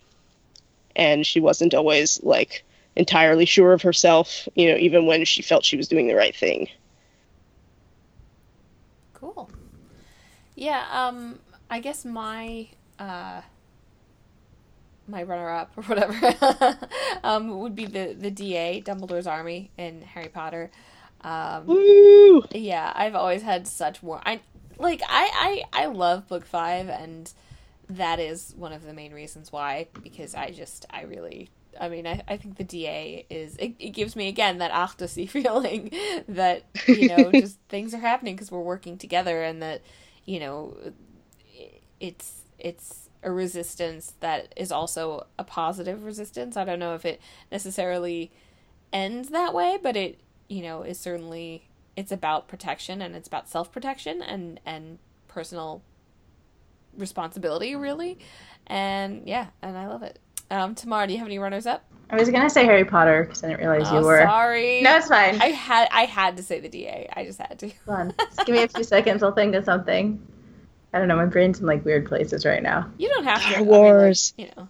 [0.95, 2.63] and she wasn't always like
[2.95, 4.47] entirely sure of herself.
[4.55, 6.69] You know, even when she felt she was doing the right thing.
[9.13, 9.49] Cool.
[10.55, 10.85] Yeah.
[10.91, 11.39] Um.
[11.69, 12.67] I guess my.
[12.99, 13.41] Uh
[15.07, 16.77] my runner up or whatever
[17.23, 20.71] um, would be the the DA Dumbledore's army in Harry Potter.
[21.21, 22.43] Um, Woo!
[22.51, 24.21] Yeah, I've always had such war.
[24.25, 24.41] I
[24.77, 27.31] like I, I I love book five, and
[27.89, 29.87] that is one of the main reasons why.
[30.01, 33.89] Because I just I really I mean I, I think the DA is it, it
[33.89, 35.91] gives me again that Achtersea feeling
[36.27, 39.81] that you know just things are happening because we're working together and that
[40.25, 40.77] you know
[41.99, 46.57] it's it's a resistance that is also a positive resistance.
[46.57, 47.21] I don't know if it
[47.51, 48.31] necessarily
[48.91, 50.19] ends that way, but it,
[50.49, 55.81] you know, is certainly it's about protection and it's about self-protection and and personal
[56.97, 58.19] responsibility really.
[58.67, 60.19] And yeah, and I love it.
[60.51, 61.85] Um Tamara, do you have any runners up?
[62.09, 64.21] I was gonna say Harry Potter because I didn't realize oh, you were.
[64.21, 64.81] Sorry.
[64.81, 65.41] No, it's fine.
[65.41, 67.09] I had I had to say the DA.
[67.13, 67.69] I just had to.
[67.85, 69.23] Come on, just give me a few seconds.
[69.23, 70.25] I'll think of something.
[70.93, 71.15] I don't know.
[71.15, 72.89] My brain's in like weird places right now.
[72.97, 73.63] You don't have Star to.
[73.63, 74.33] Wars.
[74.37, 74.69] I mean, like, you know.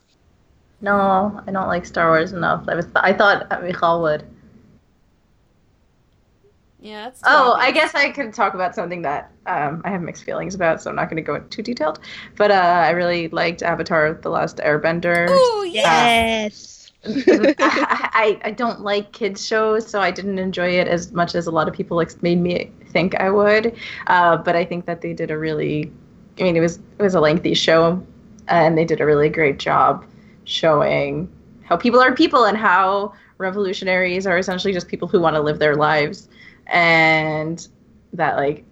[0.82, 2.65] No, I don't like Star Wars enough.
[2.69, 2.86] I was.
[2.86, 4.26] Th- I thought Michal would.
[6.84, 7.05] Yeah.
[7.05, 10.53] That's oh, I guess I could talk about something that um, I have mixed feelings
[10.53, 11.99] about, so I'm not going to go into too detailed.
[12.36, 12.55] But uh,
[12.86, 15.27] I really liked Avatar: The Last Airbender.
[15.29, 16.91] Oh yes.
[17.05, 21.47] I, I, I don't like kids shows, so I didn't enjoy it as much as
[21.47, 23.75] a lot of people made me think I would.
[24.07, 25.91] Uh, but I think that they did a really
[26.39, 28.03] I mean, it was it was a lengthy show,
[28.47, 30.05] and they did a really great job
[30.45, 31.29] showing
[31.63, 35.59] how people are people and how revolutionaries are essentially just people who want to live
[35.59, 36.27] their lives,
[36.68, 37.68] and
[38.14, 38.64] that like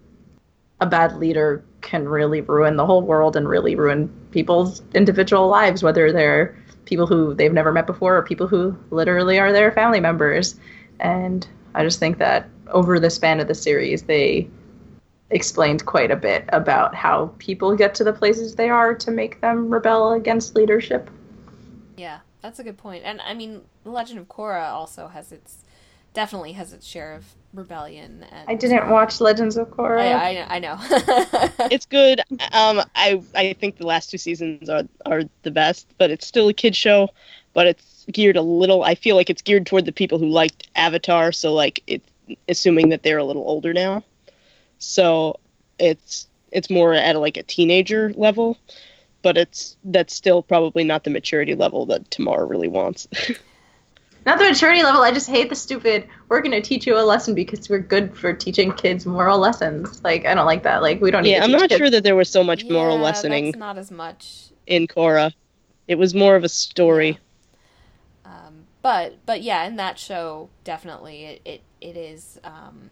[0.80, 5.84] a bad leader can really ruin the whole world and really ruin people's individual lives,
[5.84, 10.00] whether they're people who they've never met before or people who literally are their family
[10.00, 10.60] members.
[11.00, 14.50] And I just think that over the span of the series, they
[15.30, 19.42] explained quite a bit about how people get to the places they are to make
[19.42, 21.10] them rebel against leadership.
[21.96, 23.04] Yeah, that's a good point.
[23.06, 25.64] And I mean, The Legend of Korra also has its
[26.14, 28.26] definitely has its share of rebellion.
[28.32, 30.02] And I didn't watch Legends of Korra.
[30.02, 30.78] I, I, I know.
[31.72, 32.22] it's good.
[32.52, 36.48] Um, I I think the last two seasons are are the best, but it's still
[36.48, 37.10] a kid show.
[37.54, 38.84] But it's geared a little.
[38.84, 41.32] I feel like it's geared toward the people who liked Avatar.
[41.32, 42.10] So like it's
[42.48, 44.04] assuming that they're a little older now.
[44.80, 45.40] So
[45.80, 48.58] it's it's more at like a teenager level,
[49.22, 53.08] but it's that's still probably not the maturity level that Tamar really wants.
[54.26, 55.02] not the maturity level.
[55.02, 56.08] I just hate the stupid.
[56.30, 60.04] We're gonna teach you a lesson because we're good for teaching kids moral lessons.
[60.04, 60.82] Like I don't like that.
[60.82, 61.24] Like we don't.
[61.24, 61.78] Need to Yeah, I'm not kids.
[61.78, 63.56] sure that there was so much yeah, moral lessoning.
[63.56, 65.34] not as much in Korra.
[65.88, 67.20] It was more of a story.
[68.26, 68.32] Yeah.
[68.32, 72.40] Um, but but yeah, in that show, definitely it it, it is.
[72.44, 72.92] Um,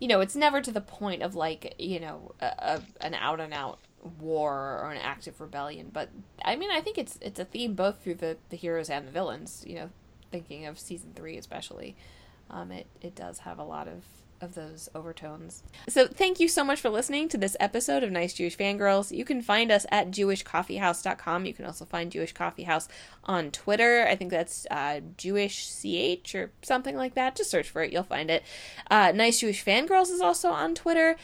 [0.00, 3.40] you know, it's never to the point of like you know a, a an out
[3.40, 3.78] and out
[4.20, 5.90] war or an active rebellion.
[5.92, 6.10] But
[6.44, 9.12] I mean, I think it's it's a theme both through the the heroes and the
[9.12, 9.64] villains.
[9.66, 9.90] You know,
[10.32, 11.94] thinking of season three especially,
[12.50, 14.02] um, it it does have a lot of
[14.42, 15.62] of those overtones.
[15.88, 19.16] So thank you so much for listening to this episode of Nice Jewish Fangirls.
[19.16, 21.46] You can find us at jewishcoffeehouse.com.
[21.46, 22.88] You can also find Jewish Coffee House
[23.24, 24.04] on Twitter.
[24.08, 27.36] I think that's uh, Jewish CH or something like that.
[27.36, 28.42] Just search for it, you'll find it.
[28.90, 31.16] Uh, nice Jewish Fangirls is also on Twitter.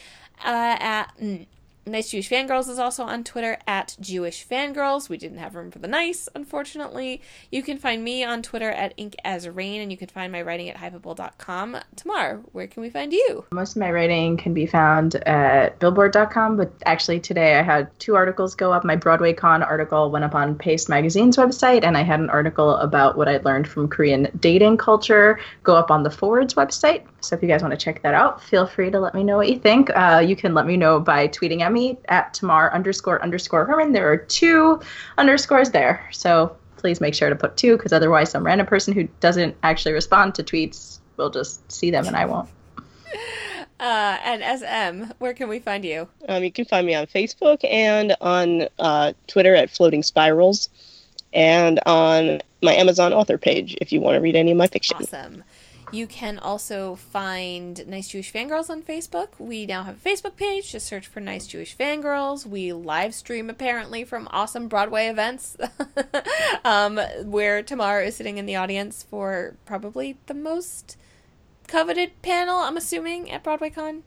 [0.45, 1.47] Uh, at mm,
[1.89, 5.09] Nice Jewish Fangirls is also on Twitter at Jewish Fangirls.
[5.09, 7.23] We didn't have room for the nice, unfortunately.
[7.51, 10.43] You can find me on Twitter at Ink as Rain, and you can find my
[10.43, 11.79] writing at hypable.com.
[11.97, 13.45] Tamar, where can we find you?
[13.53, 18.15] Most of my writing can be found at billboard.com, but actually today I had two
[18.15, 18.85] articles go up.
[18.85, 22.75] My Broadway Con article went up on Paste Magazine's website, and I had an article
[22.77, 27.05] about what I learned from Korean dating culture go up on the Forwards website.
[27.21, 29.37] So if you guys want to check that out, feel free to let me know
[29.37, 29.91] what you think.
[29.95, 31.78] Uh, you can let me know by tweeting at me
[32.09, 33.93] at Tamar underscore underscore Herman.
[33.93, 34.81] There are two
[35.17, 36.09] underscores there.
[36.13, 39.93] So please make sure to put two because otherwise some random person who doesn't actually
[39.93, 42.49] respond to tweets will just see them and I won't.
[43.81, 46.09] Uh, and SM, where can we find you?
[46.29, 50.69] Um, you can find me on Facebook and on uh, Twitter at Floating Spirals
[51.33, 54.97] and on my Amazon author page if you want to read any of my fiction.
[54.97, 55.45] Awesome.
[55.91, 59.29] You can also find Nice Jewish Fangirls on Facebook.
[59.39, 60.73] We now have a Facebook page.
[60.73, 62.45] Just search for Nice Jewish Fangirls.
[62.45, 65.57] We live stream apparently from awesome Broadway events
[66.65, 70.97] um, where Tamar is sitting in the audience for probably the most
[71.67, 74.03] coveted panel, I'm assuming, at BroadwayCon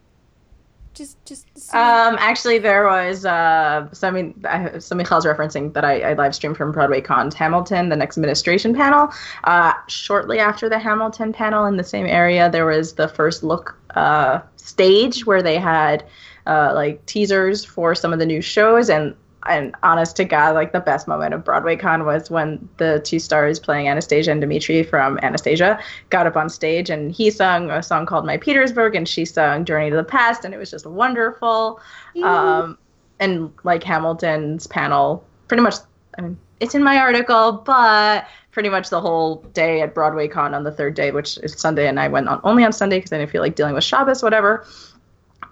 [0.94, 4.34] just just um actually there was uh so i mean
[4.80, 8.76] so michal's referencing that i, I live streamed from broadway cons hamilton the next administration
[8.76, 9.12] panel.
[9.46, 13.78] Uh shortly after the hamilton panel in the same area there was the first look
[13.96, 16.04] uh stage where they had
[16.46, 19.16] uh like teasers for some of the new shows and
[19.48, 23.20] and honest to God, like the best moment of Broadway Con was when the two
[23.20, 25.80] stars playing Anastasia and Dimitri from Anastasia
[26.10, 29.66] got up on stage and he sung a song called My Petersburg and she sung
[29.66, 31.80] Journey to the Past and it was just wonderful.
[32.24, 32.78] Um,
[33.20, 35.76] and like Hamilton's panel, pretty much,
[36.18, 40.54] I mean, it's in my article, but pretty much the whole day at Broadway Con
[40.54, 43.12] on the third day, which is Sunday, and I went on only on Sunday because
[43.12, 44.66] I didn't feel like dealing with Shabbos, whatever.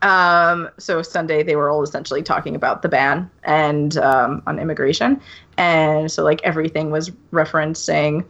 [0.02, 5.20] Um, so Sunday they were all essentially talking about the ban and um, on immigration,
[5.58, 8.24] and so like everything was referencing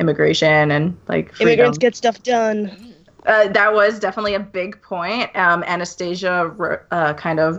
[0.00, 1.48] immigration and like freedom.
[1.48, 2.94] immigrants get stuff done.
[3.26, 5.34] Uh, that was definitely a big point.
[5.34, 6.54] Um, Anastasia
[6.90, 7.58] uh, kind of,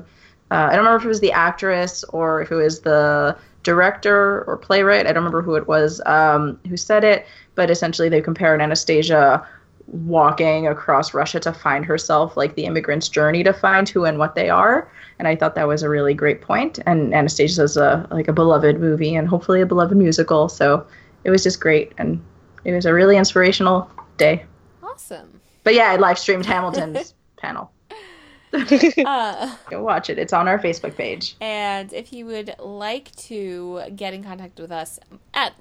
[0.52, 4.44] uh, I don't remember if it was the actress or if it was the director
[4.44, 5.08] or playwright.
[5.08, 9.46] I don't remember who it was um, who said it, but essentially they compared Anastasia
[9.88, 14.36] walking across Russia to find herself, like the immigrant's journey to find who and what
[14.36, 14.92] they are.
[15.20, 16.80] And I thought that was a really great point.
[16.86, 20.50] And Anastasia is a like a beloved movie and hopefully a beloved musical.
[20.50, 20.86] So
[21.24, 22.24] it was just great, and
[22.64, 24.44] it was a really inspirational day.
[24.84, 25.40] Awesome.
[25.64, 27.72] But yeah, I live streamed Hamilton's panel.
[28.54, 30.20] uh, Go watch it.
[30.20, 31.36] It's on our Facebook page.
[31.42, 35.00] And if you would like to get in contact with us
[35.34, 35.54] at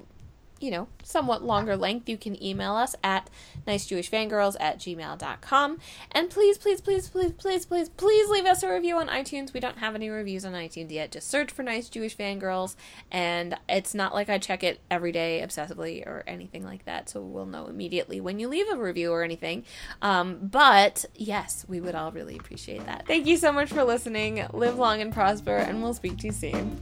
[0.65, 3.29] you know, somewhat longer length, you can email us at
[3.67, 5.77] nicejewishfangirls at gmail.com.
[6.11, 9.53] And please, please, please, please, please, please, please leave us a review on iTunes.
[9.53, 11.11] We don't have any reviews on iTunes yet.
[11.11, 12.75] Just search for Nice Jewish Fangirls.
[13.11, 17.09] And it's not like I check it every day obsessively or anything like that.
[17.09, 19.65] So we'll know immediately when you leave a review or anything.
[20.01, 23.05] Um, but yes, we would all really appreciate that.
[23.05, 24.43] Thank you so much for listening.
[24.51, 26.81] Live long and prosper, and we'll speak to you soon.